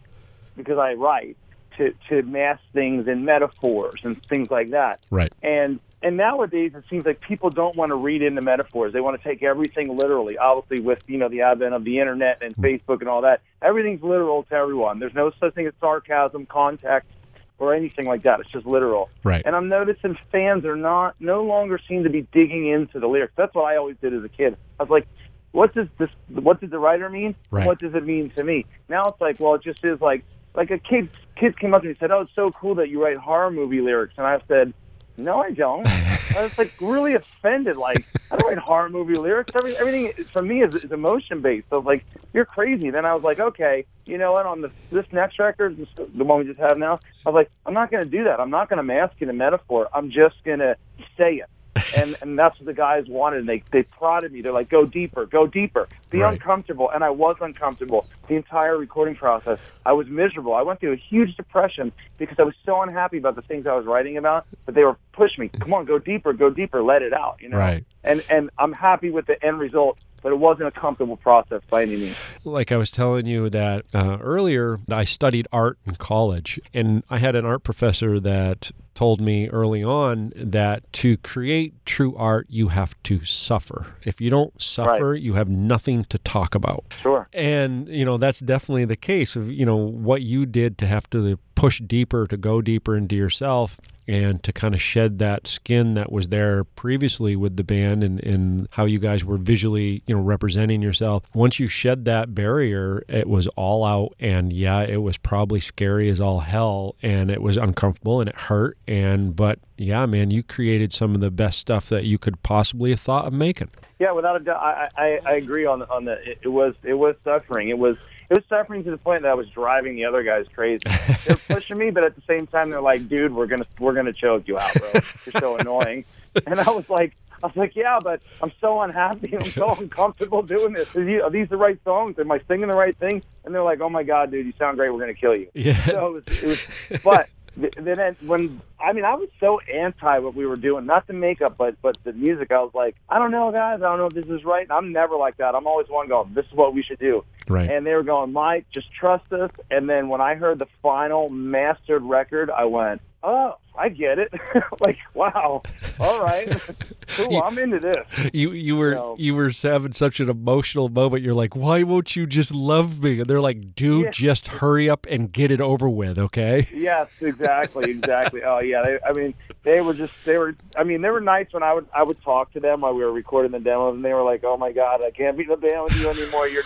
because 0.56 0.78
I 0.78 0.94
write 0.94 1.36
to 1.80 1.94
to 2.08 2.22
mask 2.22 2.60
things 2.72 3.08
in 3.08 3.24
metaphors 3.24 4.00
and 4.04 4.22
things 4.26 4.50
like 4.50 4.70
that. 4.70 5.00
right 5.10 5.32
And 5.42 5.80
and 6.02 6.16
nowadays 6.16 6.72
it 6.74 6.84
seems 6.88 7.04
like 7.04 7.20
people 7.20 7.50
don't 7.50 7.76
want 7.76 7.90
to 7.90 7.96
read 7.96 8.22
into 8.22 8.42
metaphors. 8.42 8.92
They 8.92 9.00
want 9.00 9.20
to 9.20 9.28
take 9.28 9.42
everything 9.42 9.96
literally. 9.96 10.38
Obviously, 10.38 10.80
with 10.80 11.02
you 11.06 11.18
know 11.18 11.28
the 11.28 11.42
advent 11.42 11.74
of 11.74 11.84
the 11.84 11.98
internet 11.98 12.42
and 12.44 12.54
mm-hmm. 12.54 12.64
Facebook 12.64 13.00
and 13.00 13.08
all 13.08 13.22
that, 13.22 13.40
everything's 13.62 14.02
literal 14.02 14.42
to 14.44 14.54
everyone. 14.54 14.98
There's 14.98 15.14
no 15.14 15.32
such 15.40 15.54
thing 15.54 15.66
as 15.66 15.72
sarcasm, 15.80 16.46
context, 16.46 17.10
or 17.58 17.74
anything 17.74 18.06
like 18.06 18.22
that. 18.24 18.40
It's 18.40 18.50
just 18.50 18.66
literal. 18.66 19.10
right 19.24 19.42
And 19.44 19.56
I'm 19.56 19.68
noticing 19.68 20.16
fans 20.30 20.64
are 20.64 20.76
not 20.76 21.16
no 21.18 21.42
longer 21.44 21.80
seem 21.88 22.04
to 22.04 22.10
be 22.10 22.22
digging 22.32 22.68
into 22.68 23.00
the 23.00 23.06
lyrics. 23.06 23.32
That's 23.36 23.54
what 23.54 23.64
I 23.64 23.76
always 23.76 23.96
did 24.00 24.14
as 24.14 24.22
a 24.24 24.28
kid. 24.28 24.56
I 24.78 24.82
was 24.82 24.90
like, 24.90 25.06
what 25.52 25.74
does 25.74 25.88
this? 25.98 26.10
What 26.28 26.60
did 26.60 26.70
the 26.70 26.78
writer 26.78 27.08
mean? 27.08 27.34
Right. 27.50 27.66
What 27.66 27.78
does 27.78 27.94
it 27.94 28.04
mean 28.06 28.30
to 28.30 28.44
me? 28.44 28.66
Now 28.88 29.04
it's 29.06 29.20
like, 29.20 29.40
well, 29.40 29.54
it 29.54 29.62
just 29.62 29.84
is 29.84 30.00
like 30.00 30.24
like 30.54 30.70
a 30.70 30.78
kid. 30.78 31.10
Kids 31.40 31.56
came 31.56 31.74
up 31.74 31.82
to 31.82 31.86
me 31.86 31.90
and 31.92 31.98
said, 31.98 32.10
"Oh, 32.10 32.20
it's 32.20 32.34
so 32.36 32.52
cool 32.52 32.74
that 32.76 32.90
you 32.90 33.02
write 33.02 33.16
horror 33.16 33.50
movie 33.50 33.80
lyrics," 33.80 34.14
and 34.16 34.26
I 34.26 34.40
said. 34.46 34.74
No, 35.16 35.42
I 35.42 35.50
don't. 35.50 35.86
I 35.86 36.44
was 36.44 36.56
like 36.56 36.72
really 36.80 37.12
offended. 37.12 37.76
Like 37.76 38.06
I 38.30 38.36
don't 38.36 38.48
write 38.48 38.58
horror 38.58 38.88
movie 38.88 39.18
lyrics. 39.18 39.52
Every, 39.54 39.76
everything 39.76 40.24
for 40.32 40.40
me 40.40 40.62
is, 40.62 40.74
is 40.74 40.90
emotion 40.90 41.42
based. 41.42 41.68
So 41.68 41.76
I 41.76 41.78
was 41.80 41.84
like, 41.84 42.06
you're 42.32 42.46
crazy. 42.46 42.88
Then 42.88 43.04
I 43.04 43.14
was 43.14 43.22
like, 43.22 43.38
okay, 43.38 43.84
you 44.06 44.16
know 44.16 44.32
what? 44.32 44.46
On 44.46 44.62
the, 44.62 44.70
this 44.90 45.04
next 45.12 45.38
record, 45.38 45.76
this, 45.76 45.88
the 45.96 46.24
one 46.24 46.38
we 46.38 46.46
just 46.46 46.60
have 46.60 46.78
now, 46.78 47.00
I 47.26 47.28
was 47.28 47.34
like, 47.34 47.50
I'm 47.66 47.74
not 47.74 47.90
going 47.90 48.02
to 48.02 48.08
do 48.08 48.24
that. 48.24 48.40
I'm 48.40 48.48
not 48.48 48.70
going 48.70 48.78
to 48.78 48.82
mask 48.82 49.16
it 49.20 49.28
in 49.28 49.36
metaphor. 49.36 49.88
I'm 49.92 50.10
just 50.10 50.42
going 50.42 50.60
to 50.60 50.76
say 51.18 51.34
it. 51.34 51.50
And 51.96 52.16
and 52.22 52.38
that's 52.38 52.58
what 52.58 52.66
the 52.66 52.74
guys 52.74 53.06
wanted. 53.08 53.40
And 53.40 53.48
they 53.48 53.62
they 53.70 53.82
prodded 53.82 54.32
me. 54.32 54.40
They're 54.42 54.52
like, 54.52 54.68
go 54.68 54.84
deeper, 54.86 55.26
go 55.26 55.46
deeper, 55.46 55.88
be 56.10 56.20
Right. 56.20 56.32
uncomfortable. 56.34 56.90
And 56.90 57.02
I 57.04 57.10
was 57.10 57.36
uncomfortable 57.40 58.06
the 58.28 58.36
entire 58.36 58.76
recording 58.76 59.14
process. 59.16 59.58
I 59.86 59.92
was 59.92 60.06
miserable. 60.08 60.54
I 60.54 60.62
went 60.62 60.80
through 60.80 60.92
a 60.92 60.96
huge 60.96 61.36
depression 61.36 61.92
because 62.18 62.36
I 62.38 62.44
was 62.44 62.54
so 62.64 62.80
unhappy 62.82 63.18
about 63.18 63.36
the 63.36 63.42
things 63.42 63.66
I 63.66 63.74
was 63.74 63.86
writing 63.86 64.16
about. 64.16 64.46
But 64.66 64.74
they 64.74 64.84
were 64.84 64.96
pushing 65.12 65.42
me. 65.42 65.48
Come 65.48 65.72
on, 65.74 65.84
go 65.84 65.98
deeper, 65.98 66.32
go 66.32 66.50
deeper, 66.50 66.82
let 66.82 67.02
it 67.02 67.12
out. 67.12 67.38
You 67.40 67.48
know. 67.50 67.58
Right. 67.58 67.84
And 68.04 68.22
and 68.28 68.50
I'm 68.58 68.72
happy 68.72 69.10
with 69.10 69.26
the 69.26 69.42
end 69.44 69.58
result. 69.60 69.98
But 70.22 70.32
it 70.32 70.38
wasn't 70.38 70.68
a 70.68 70.70
comfortable 70.70 71.16
process 71.16 71.62
by 71.70 71.80
any 71.80 71.96
means. 71.96 72.16
like 72.44 72.70
I 72.72 72.76
was 72.76 72.90
telling 72.90 73.24
you 73.24 73.48
that 73.48 73.86
uh, 73.94 74.18
earlier, 74.20 74.78
I 74.90 75.04
studied 75.04 75.48
art 75.50 75.78
in 75.86 75.94
college, 75.94 76.60
and 76.74 77.02
I 77.08 77.16
had 77.16 77.34
an 77.34 77.46
art 77.46 77.62
professor 77.62 78.20
that 78.20 78.70
told 78.94 79.20
me 79.20 79.48
early 79.48 79.82
on 79.82 80.32
that 80.36 80.90
to 80.94 81.16
create 81.18 81.74
true 81.86 82.14
art, 82.16 82.46
you 82.48 82.68
have 82.68 83.00
to 83.04 83.24
suffer. 83.24 83.94
If 84.04 84.20
you 84.20 84.30
don't 84.30 84.60
suffer, 84.60 85.14
you 85.14 85.34
have 85.34 85.48
nothing 85.48 86.04
to 86.06 86.18
talk 86.18 86.54
about. 86.54 86.84
Sure. 87.00 87.28
And 87.32 87.88
you 87.88 88.04
know 88.04 88.16
that's 88.16 88.40
definitely 88.40 88.84
the 88.84 88.96
case 88.96 89.36
of 89.36 89.50
you 89.50 89.64
know 89.64 89.76
what 89.76 90.22
you 90.22 90.46
did 90.46 90.78
to 90.78 90.86
have 90.86 91.08
to 91.10 91.38
push 91.54 91.80
deeper, 91.80 92.26
to 92.26 92.36
go 92.38 92.62
deeper 92.62 92.96
into 92.96 93.14
yourself, 93.14 93.78
and 94.08 94.42
to 94.42 94.52
kind 94.52 94.74
of 94.74 94.80
shed 94.80 95.18
that 95.18 95.46
skin 95.46 95.94
that 95.94 96.10
was 96.10 96.28
there 96.28 96.64
previously 96.64 97.36
with 97.36 97.56
the 97.56 97.62
band 97.62 98.02
and, 98.02 98.18
and 98.24 98.66
how 98.72 98.84
you 98.84 98.98
guys 98.98 99.24
were 99.24 99.36
visually 99.36 100.02
you 100.06 100.16
know 100.16 100.20
representing 100.20 100.82
yourself. 100.82 101.22
Once 101.32 101.60
you 101.60 101.68
shed 101.68 102.04
that 102.06 102.34
barrier, 102.34 103.04
it 103.08 103.28
was 103.28 103.46
all 103.48 103.84
out, 103.84 104.14
and 104.18 104.52
yeah, 104.52 104.80
it 104.80 105.02
was 105.02 105.16
probably 105.16 105.60
scary 105.60 106.08
as 106.08 106.20
all 106.20 106.40
hell, 106.40 106.96
and 107.02 107.30
it 107.30 107.42
was 107.42 107.56
uncomfortable 107.56 108.20
and 108.20 108.28
it 108.28 108.36
hurt. 108.36 108.76
And 108.90 109.36
but 109.36 109.60
yeah, 109.78 110.04
man, 110.06 110.32
you 110.32 110.42
created 110.42 110.92
some 110.92 111.14
of 111.14 111.20
the 111.20 111.30
best 111.30 111.60
stuff 111.60 111.88
that 111.90 112.06
you 112.06 112.18
could 112.18 112.42
possibly 112.42 112.90
have 112.90 112.98
thought 112.98 113.24
of 113.24 113.32
making. 113.32 113.70
Yeah, 114.00 114.10
without 114.10 114.34
a 114.34 114.40
doubt, 114.40 114.60
I, 114.60 114.88
I, 114.96 115.20
I 115.24 115.32
agree 115.34 115.64
on 115.64 115.82
on 115.82 116.06
the. 116.06 116.14
It, 116.28 116.38
it 116.42 116.48
was 116.48 116.74
it 116.82 116.94
was 116.94 117.14
suffering. 117.22 117.68
It 117.68 117.78
was 117.78 117.98
it 118.28 118.36
was 118.36 118.44
suffering 118.48 118.82
to 118.82 118.90
the 118.90 118.96
point 118.96 119.22
that 119.22 119.28
I 119.30 119.34
was 119.34 119.48
driving 119.50 119.94
the 119.94 120.06
other 120.06 120.24
guys 120.24 120.46
crazy. 120.52 120.82
They're 121.24 121.36
pushing 121.36 121.78
me, 121.78 121.90
but 121.90 122.02
at 122.02 122.16
the 122.16 122.22
same 122.26 122.48
time, 122.48 122.70
they're 122.70 122.80
like, 122.80 123.08
"Dude, 123.08 123.32
we're 123.32 123.46
gonna 123.46 123.64
we're 123.78 123.92
gonna 123.92 124.12
choke 124.12 124.48
you 124.48 124.58
out, 124.58 124.74
bro. 124.74 124.90
You're 124.92 125.40
so 125.40 125.56
annoying." 125.56 126.04
And 126.46 126.60
I 126.60 126.70
was 126.70 126.88
like, 126.88 127.16
I 127.42 127.46
was 127.48 127.56
like, 127.56 127.74
"Yeah, 127.74 127.98
but 128.00 128.22
I'm 128.40 128.52
so 128.60 128.82
unhappy. 128.82 129.36
I'm 129.36 129.50
so 129.50 129.74
uncomfortable 129.80 130.42
doing 130.42 130.74
this. 130.74 130.86
Are 130.94 131.28
these 131.28 131.48
the 131.48 131.56
right 131.56 131.76
songs? 131.82 132.20
Am 132.20 132.30
I 132.30 132.40
singing 132.46 132.68
the 132.68 132.76
right 132.76 132.96
thing?" 132.96 133.22
And 133.44 133.52
they're 133.52 133.64
like, 133.64 133.80
"Oh 133.80 133.88
my 133.88 134.04
god, 134.04 134.30
dude, 134.30 134.46
you 134.46 134.52
sound 134.56 134.78
great. 134.78 134.90
We're 134.90 135.00
gonna 135.00 135.14
kill 135.14 135.36
you." 135.36 135.48
Yeah. 135.54 135.84
So 135.86 136.06
it 136.06 136.26
was, 136.26 136.42
it 136.42 136.46
was 136.46 137.00
but 137.02 137.28
then 137.76 138.16
when 138.26 138.60
I 138.82 138.92
mean 138.92 139.04
I 139.04 139.14
was 139.14 139.28
so 139.38 139.60
anti 139.60 140.18
what 140.18 140.34
we 140.34 140.46
were 140.46 140.56
doing, 140.56 140.86
not 140.86 141.06
the 141.06 141.12
makeup, 141.12 141.56
but 141.58 141.80
but 141.82 141.96
the 142.04 142.12
music. 142.12 142.50
I 142.50 142.60
was 142.60 142.72
like, 142.74 142.96
I 143.08 143.18
don't 143.18 143.30
know, 143.30 143.50
guys. 143.52 143.76
I 143.82 143.88
don't 143.88 143.98
know 143.98 144.06
if 144.06 144.14
this 144.14 144.26
is 144.26 144.44
right. 144.44 144.66
I'm 144.70 144.92
never 144.92 145.16
like 145.16 145.36
that. 145.38 145.54
I'm 145.54 145.66
always 145.66 145.88
one 145.88 146.08
going, 146.08 146.32
this 146.34 146.46
is 146.46 146.52
what 146.52 146.74
we 146.74 146.82
should 146.82 146.98
do. 146.98 147.24
Right. 147.48 147.70
And 147.70 147.86
they 147.86 147.94
were 147.94 148.02
going, 148.02 148.32
Mike, 148.32 148.66
just 148.70 148.92
trust 148.92 149.32
us. 149.32 149.50
And 149.70 149.88
then 149.88 150.08
when 150.08 150.20
I 150.20 150.34
heard 150.34 150.58
the 150.58 150.68
final 150.82 151.28
mastered 151.28 152.02
record, 152.02 152.50
I 152.50 152.64
went, 152.64 153.02
oh, 153.22 153.56
I 153.78 153.88
get 153.88 154.18
it. 154.18 154.32
like, 154.84 154.98
wow, 155.14 155.62
all 155.98 156.22
right, 156.22 156.54
cool, 157.08 157.42
I'm 157.42 157.58
into 157.58 157.78
this. 157.78 158.30
You 158.34 158.52
you 158.52 158.76
were 158.76 158.94
So- 158.94 159.16
you 159.18 159.34
were 159.34 159.50
having 159.62 159.92
such 159.92 160.20
an 160.20 160.28
emotional 160.28 160.88
moment. 160.88 161.22
You're 161.22 161.34
like, 161.34 161.54
why 161.56 161.82
won't 161.82 162.16
you 162.16 162.26
just 162.26 162.54
love 162.54 163.02
me? 163.02 163.20
And 163.20 163.28
they're 163.28 163.40
like, 163.40 163.74
dude, 163.74 164.06
Yeah. 164.06 164.10
just 164.10 164.48
hurry 164.48 164.90
up 164.90 165.06
and 165.08 165.32
get 165.32 165.50
it 165.50 165.60
over 165.60 165.88
with, 165.88 166.18
okay? 166.18 166.66
Yes, 166.74 167.08
exactly, 167.20 167.90
exactly. 167.90 168.42
Oh 168.42 168.60
yeah, 168.60 168.82
they, 168.82 168.98
I 169.06 169.12
mean, 169.12 169.34
they 169.62 169.80
were 169.80 169.94
just 169.94 170.12
they 170.24 170.36
were. 170.38 170.56
I 170.76 170.84
mean, 170.84 171.00
there 171.02 171.12
were 171.12 171.20
nights 171.20 171.52
when 171.52 171.62
I 171.62 171.72
would 171.74 171.86
I 171.94 172.02
would 172.02 172.20
talk 172.22 172.52
to 172.54 172.60
them 172.60 172.80
while 172.80 172.94
we 172.94 173.02
were 173.04 173.12
recording 173.12 173.52
the 173.52 173.60
demos, 173.60 173.94
and 173.94 174.04
they 174.04 174.12
were 174.14 174.22
like, 174.22 174.42
"Oh 174.44 174.56
my 174.56 174.72
god, 174.72 175.02
I 175.04 175.10
can't 175.10 175.36
be 175.36 175.44
in 175.44 175.48
the 175.50 175.56
band 175.56 175.84
with 175.84 176.00
you 176.00 176.08
anymore. 176.08 176.48
You're 176.48 176.62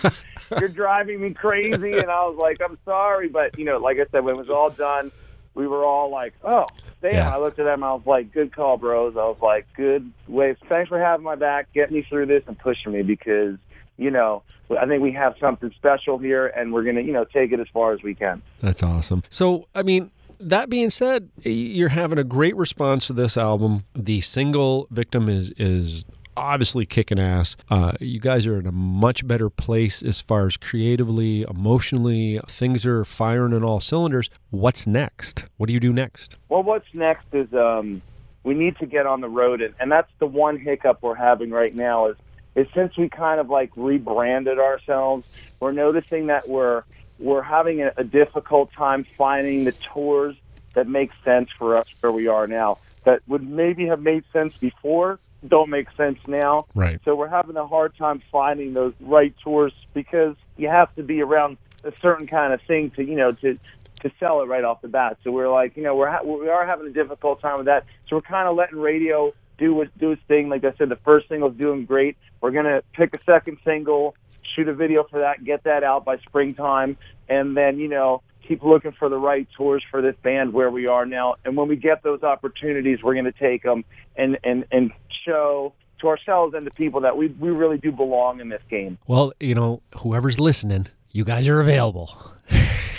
you're 0.59 0.69
driving 0.69 1.21
me 1.21 1.33
crazy." 1.33 1.93
And 1.97 2.09
I 2.09 2.25
was 2.25 2.37
like, 2.39 2.57
"I'm 2.63 2.77
sorry," 2.85 3.27
but 3.29 3.57
you 3.59 3.65
know, 3.65 3.77
like 3.77 3.97
I 3.97 4.05
said, 4.11 4.23
when 4.23 4.35
it 4.35 4.37
was 4.37 4.49
all 4.49 4.69
done, 4.69 5.11
we 5.55 5.67
were 5.67 5.83
all 5.83 6.11
like, 6.11 6.33
"Oh." 6.43 6.65
Damn, 7.01 7.13
Yeah. 7.13 7.35
I 7.35 7.39
looked 7.39 7.59
at 7.59 7.65
them. 7.65 7.83
I 7.83 7.93
was 7.93 8.05
like, 8.05 8.31
"Good 8.31 8.55
call, 8.55 8.77
bros." 8.77 9.15
I 9.15 9.25
was 9.25 9.37
like, 9.41 9.67
"Good 9.75 10.11
way. 10.27 10.55
Thanks 10.69 10.89
for 10.89 10.99
having 10.99 11.23
my 11.23 11.35
back, 11.35 11.71
getting 11.73 11.95
me 11.97 12.03
through 12.03 12.27
this, 12.27 12.43
and 12.47 12.57
pushing 12.57 12.91
me 12.93 13.01
because 13.03 13.57
you 13.97 14.11
know 14.11 14.43
I 14.79 14.85
think 14.85 15.01
we 15.03 15.11
have 15.11 15.35
something 15.39 15.71
special 15.75 16.17
here, 16.17 16.47
and 16.47 16.73
we're 16.73 16.83
gonna 16.83 17.01
you 17.01 17.13
know 17.13 17.25
take 17.25 17.51
it 17.51 17.59
as 17.59 17.67
far 17.73 17.93
as 17.93 18.01
we 18.03 18.15
can." 18.15 18.41
That's 18.61 18.81
awesome. 18.83 19.23
So, 19.29 19.67
I 19.75 19.83
mean, 19.83 20.11
that 20.39 20.69
being 20.69 20.89
said, 20.89 21.29
you're 21.43 21.89
having 21.89 22.17
a 22.17 22.23
great 22.23 22.55
response 22.55 23.07
to 23.07 23.13
this 23.13 23.37
album. 23.37 23.83
The 23.93 24.21
single 24.21 24.87
"Victim" 24.89 25.29
is 25.29 25.51
is 25.57 26.05
obviously 26.37 26.85
kicking 26.85 27.19
ass. 27.19 27.55
Uh, 27.69 27.93
you 27.99 28.19
guys 28.19 28.45
are 28.45 28.59
in 28.59 28.67
a 28.67 28.71
much 28.71 29.27
better 29.27 29.49
place 29.49 30.01
as 30.03 30.21
far 30.21 30.45
as 30.45 30.57
creatively, 30.57 31.43
emotionally. 31.43 32.39
Things 32.47 32.85
are 32.85 33.05
firing 33.05 33.53
on 33.53 33.63
all 33.63 33.79
cylinders. 33.79 34.29
What's 34.49 34.85
next? 34.87 35.45
What 35.57 35.67
do 35.67 35.73
you 35.73 35.79
do 35.79 35.93
next? 35.93 36.35
Well, 36.49 36.63
what's 36.63 36.87
next 36.93 37.25
is 37.33 37.53
um, 37.53 38.01
we 38.43 38.53
need 38.53 38.77
to 38.77 38.85
get 38.85 39.05
on 39.05 39.21
the 39.21 39.29
road, 39.29 39.61
and, 39.61 39.73
and 39.79 39.91
that's 39.91 40.11
the 40.19 40.27
one 40.27 40.57
hiccup 40.57 41.01
we're 41.01 41.15
having 41.15 41.49
right 41.49 41.75
now. 41.75 42.07
Is 42.07 42.17
is 42.55 42.67
since 42.73 42.95
we 42.97 43.09
kind 43.09 43.39
of 43.39 43.49
like 43.49 43.71
rebranded 43.75 44.59
ourselves, 44.59 45.25
we're 45.59 45.73
noticing 45.73 46.27
that 46.27 46.47
we're 46.47 46.83
we're 47.19 47.41
having 47.41 47.81
a, 47.81 47.91
a 47.97 48.03
difficult 48.03 48.71
time 48.73 49.05
finding 49.17 49.63
the 49.65 49.71
tours 49.93 50.35
that 50.73 50.87
make 50.87 51.11
sense 51.23 51.49
for 51.57 51.77
us 51.77 51.87
where 52.01 52.11
we 52.11 52.27
are 52.27 52.47
now. 52.47 52.77
That 53.03 53.21
would 53.27 53.47
maybe 53.47 53.87
have 53.87 54.01
made 54.01 54.23
sense 54.33 54.57
before, 54.57 55.19
don't 55.47 55.69
make 55.69 55.87
sense 55.95 56.19
now. 56.27 56.65
Right. 56.75 56.99
So 57.05 57.15
we're 57.15 57.27
having 57.27 57.55
a 57.57 57.67
hard 57.67 57.95
time 57.97 58.21
finding 58.31 58.73
those 58.73 58.93
right 58.99 59.33
tours 59.43 59.73
because 59.93 60.35
you 60.57 60.69
have 60.69 60.93
to 60.95 61.03
be 61.03 61.21
around 61.21 61.57
a 61.83 61.91
certain 62.01 62.27
kind 62.27 62.53
of 62.53 62.61
thing 62.61 62.91
to, 62.91 63.03
you 63.03 63.15
know, 63.15 63.31
to 63.31 63.57
to 64.01 64.11
sell 64.19 64.41
it 64.41 64.45
right 64.45 64.63
off 64.63 64.81
the 64.81 64.87
bat. 64.87 65.17
So 65.23 65.31
we're 65.31 65.49
like, 65.49 65.75
you 65.77 65.83
know, 65.83 65.95
we're 65.95 66.09
ha- 66.09 66.23
we 66.23 66.49
are 66.49 66.65
having 66.65 66.87
a 66.87 66.91
difficult 66.91 67.41
time 67.41 67.57
with 67.57 67.65
that. 67.65 67.85
So 68.07 68.17
we're 68.17 68.21
kind 68.21 68.47
of 68.47 68.55
letting 68.55 68.77
radio 68.77 69.33
do 69.57 69.73
what 69.73 69.97
do 69.97 70.11
its 70.11 70.21
thing. 70.27 70.49
Like 70.49 70.63
I 70.63 70.73
said, 70.77 70.89
the 70.89 70.97
first 70.97 71.29
single's 71.29 71.55
doing 71.55 71.85
great. 71.85 72.17
We're 72.41 72.51
gonna 72.51 72.83
pick 72.93 73.15
a 73.15 73.23
second 73.23 73.57
single, 73.63 74.15
shoot 74.43 74.67
a 74.67 74.73
video 74.73 75.03
for 75.03 75.19
that, 75.19 75.43
get 75.43 75.63
that 75.63 75.83
out 75.83 76.05
by 76.05 76.17
springtime, 76.17 76.97
and 77.29 77.55
then 77.55 77.79
you 77.79 77.87
know 77.87 78.21
keep 78.47 78.63
looking 78.63 78.91
for 78.91 79.09
the 79.09 79.17
right 79.17 79.47
tours 79.55 79.83
for 79.89 80.01
this 80.01 80.15
band 80.23 80.53
where 80.53 80.69
we 80.69 80.87
are 80.87 81.05
now. 81.05 81.35
And 81.43 81.55
when 81.57 81.67
we 81.67 81.75
get 81.75 82.03
those 82.03 82.23
opportunities, 82.23 83.03
we're 83.03 83.13
going 83.13 83.25
to 83.25 83.31
take 83.31 83.63
them 83.63 83.85
and 84.15 84.37
and 84.43 84.65
and 84.71 84.91
show 85.25 85.73
to 85.99 86.07
ourselves 86.07 86.53
and 86.53 86.65
the 86.65 86.71
people 86.71 87.01
that 87.01 87.17
we 87.17 87.27
we 87.27 87.49
really 87.49 87.77
do 87.77 87.91
belong 87.91 88.39
in 88.39 88.49
this 88.49 88.61
game. 88.69 88.97
Well, 89.07 89.33
you 89.39 89.55
know, 89.55 89.81
whoever's 89.97 90.39
listening, 90.39 90.87
you 91.11 91.23
guys 91.23 91.47
are 91.47 91.59
available. 91.59 92.09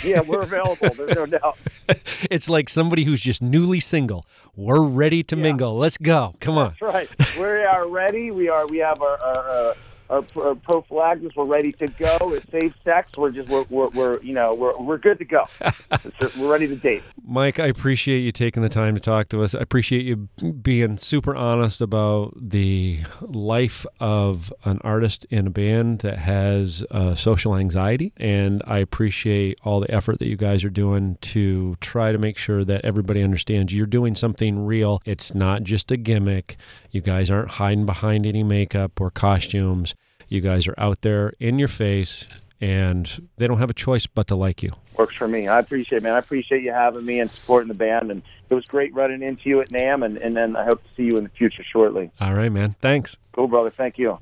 Yeah, 0.03 0.21
we're 0.21 0.41
available. 0.41 0.89
There's 0.95 1.15
no 1.15 1.25
doubt. 1.25 1.57
it's 2.29 2.47
like 2.47 2.69
somebody 2.69 3.03
who's 3.03 3.19
just 3.19 3.41
newly 3.41 3.79
single. 3.79 4.27
We're 4.55 4.83
ready 4.83 5.23
to 5.23 5.35
mingle. 5.35 5.77
Let's 5.77 5.97
go. 5.97 6.35
Come 6.39 6.57
on. 6.57 6.75
That's 6.79 6.81
right. 6.81 7.37
We 7.37 7.43
are 7.43 7.87
ready. 7.87 8.31
We 8.31 8.47
are. 8.49 8.67
We 8.67 8.77
have 8.77 9.01
our. 9.01 9.17
our 9.17 9.49
uh, 9.49 9.73
our, 10.09 10.23
our 10.41 10.55
prophylaxis, 10.55 11.31
we're 11.35 11.45
ready 11.45 11.71
to 11.73 11.87
go. 11.87 12.33
It's 12.33 12.49
safe 12.51 12.73
sex. 12.83 13.11
We're 13.17 13.31
just, 13.31 13.49
we're, 13.49 13.65
we're, 13.69 13.89
we're 13.89 14.21
you 14.21 14.33
know, 14.33 14.53
we're, 14.53 14.77
we're 14.77 14.97
good 14.97 15.19
to 15.19 15.25
go. 15.25 15.45
we're 16.37 16.51
ready 16.51 16.67
to 16.67 16.75
date. 16.75 17.03
Mike, 17.25 17.59
I 17.59 17.67
appreciate 17.67 18.19
you 18.19 18.31
taking 18.31 18.63
the 18.63 18.69
time 18.69 18.95
to 18.95 19.01
talk 19.01 19.29
to 19.29 19.43
us. 19.43 19.53
I 19.53 19.59
appreciate 19.59 20.05
you 20.05 20.29
being 20.61 20.97
super 20.97 21.35
honest 21.35 21.81
about 21.81 22.33
the 22.37 22.99
life 23.21 23.85
of 23.99 24.53
an 24.63 24.79
artist 24.83 25.25
in 25.29 25.47
a 25.47 25.49
band 25.49 25.99
that 25.99 26.19
has 26.19 26.85
uh, 26.91 27.15
social 27.15 27.55
anxiety. 27.55 28.13
And 28.17 28.63
I 28.65 28.79
appreciate 28.79 29.59
all 29.63 29.79
the 29.79 29.91
effort 29.91 30.19
that 30.19 30.27
you 30.27 30.37
guys 30.37 30.63
are 30.63 30.69
doing 30.69 31.17
to 31.21 31.75
try 31.81 32.11
to 32.11 32.17
make 32.17 32.37
sure 32.37 32.63
that 32.63 32.85
everybody 32.85 33.21
understands 33.21 33.73
you're 33.73 33.85
doing 33.85 34.15
something 34.15 34.65
real. 34.65 35.01
It's 35.05 35.35
not 35.35 35.63
just 35.63 35.91
a 35.91 35.97
gimmick. 35.97 36.57
You 36.91 37.01
guys 37.01 37.29
aren't 37.29 37.51
hiding 37.51 37.85
behind 37.85 38.25
any 38.25 38.43
makeup 38.43 39.01
or 39.01 39.11
costumes. 39.11 39.95
You 40.29 40.41
guys 40.41 40.67
are 40.67 40.75
out 40.77 41.01
there 41.01 41.33
in 41.39 41.59
your 41.59 41.67
face, 41.67 42.25
and 42.59 43.29
they 43.37 43.47
don't 43.47 43.59
have 43.59 43.69
a 43.69 43.73
choice 43.73 44.07
but 44.07 44.27
to 44.27 44.35
like 44.35 44.61
you. 44.61 44.71
Works 44.97 45.15
for 45.15 45.27
me. 45.27 45.47
I 45.47 45.59
appreciate 45.59 45.97
it, 45.99 46.03
man. 46.03 46.15
I 46.15 46.19
appreciate 46.19 46.63
you 46.63 46.71
having 46.71 47.05
me 47.05 47.19
and 47.19 47.29
supporting 47.29 47.67
the 47.67 47.75
band. 47.75 48.09
And 48.11 48.23
it 48.49 48.55
was 48.55 48.65
great 48.65 48.93
running 48.95 49.21
into 49.21 49.47
you 49.47 49.61
at 49.61 49.69
NAMM. 49.69 50.03
And, 50.03 50.17
and 50.17 50.35
then 50.35 50.55
I 50.55 50.65
hope 50.65 50.81
to 50.83 50.89
see 50.95 51.03
you 51.03 51.17
in 51.17 51.23
the 51.23 51.29
future 51.29 51.63
shortly. 51.63 52.09
All 52.19 52.33
right, 52.33 52.51
man. 52.51 52.75
Thanks. 52.79 53.15
Cool, 53.33 53.47
brother. 53.47 53.69
Thank 53.69 53.97
you. 53.97 54.19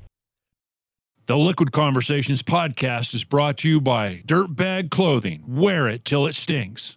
The 1.26 1.36
Liquid 1.36 1.72
Conversations 1.72 2.42
podcast 2.42 3.12
is 3.14 3.24
brought 3.24 3.56
to 3.58 3.68
you 3.68 3.80
by 3.80 4.22
Dirtbag 4.26 4.90
Clothing. 4.90 5.42
Wear 5.48 5.88
it 5.88 6.04
till 6.04 6.26
it 6.26 6.36
stings. 6.36 6.96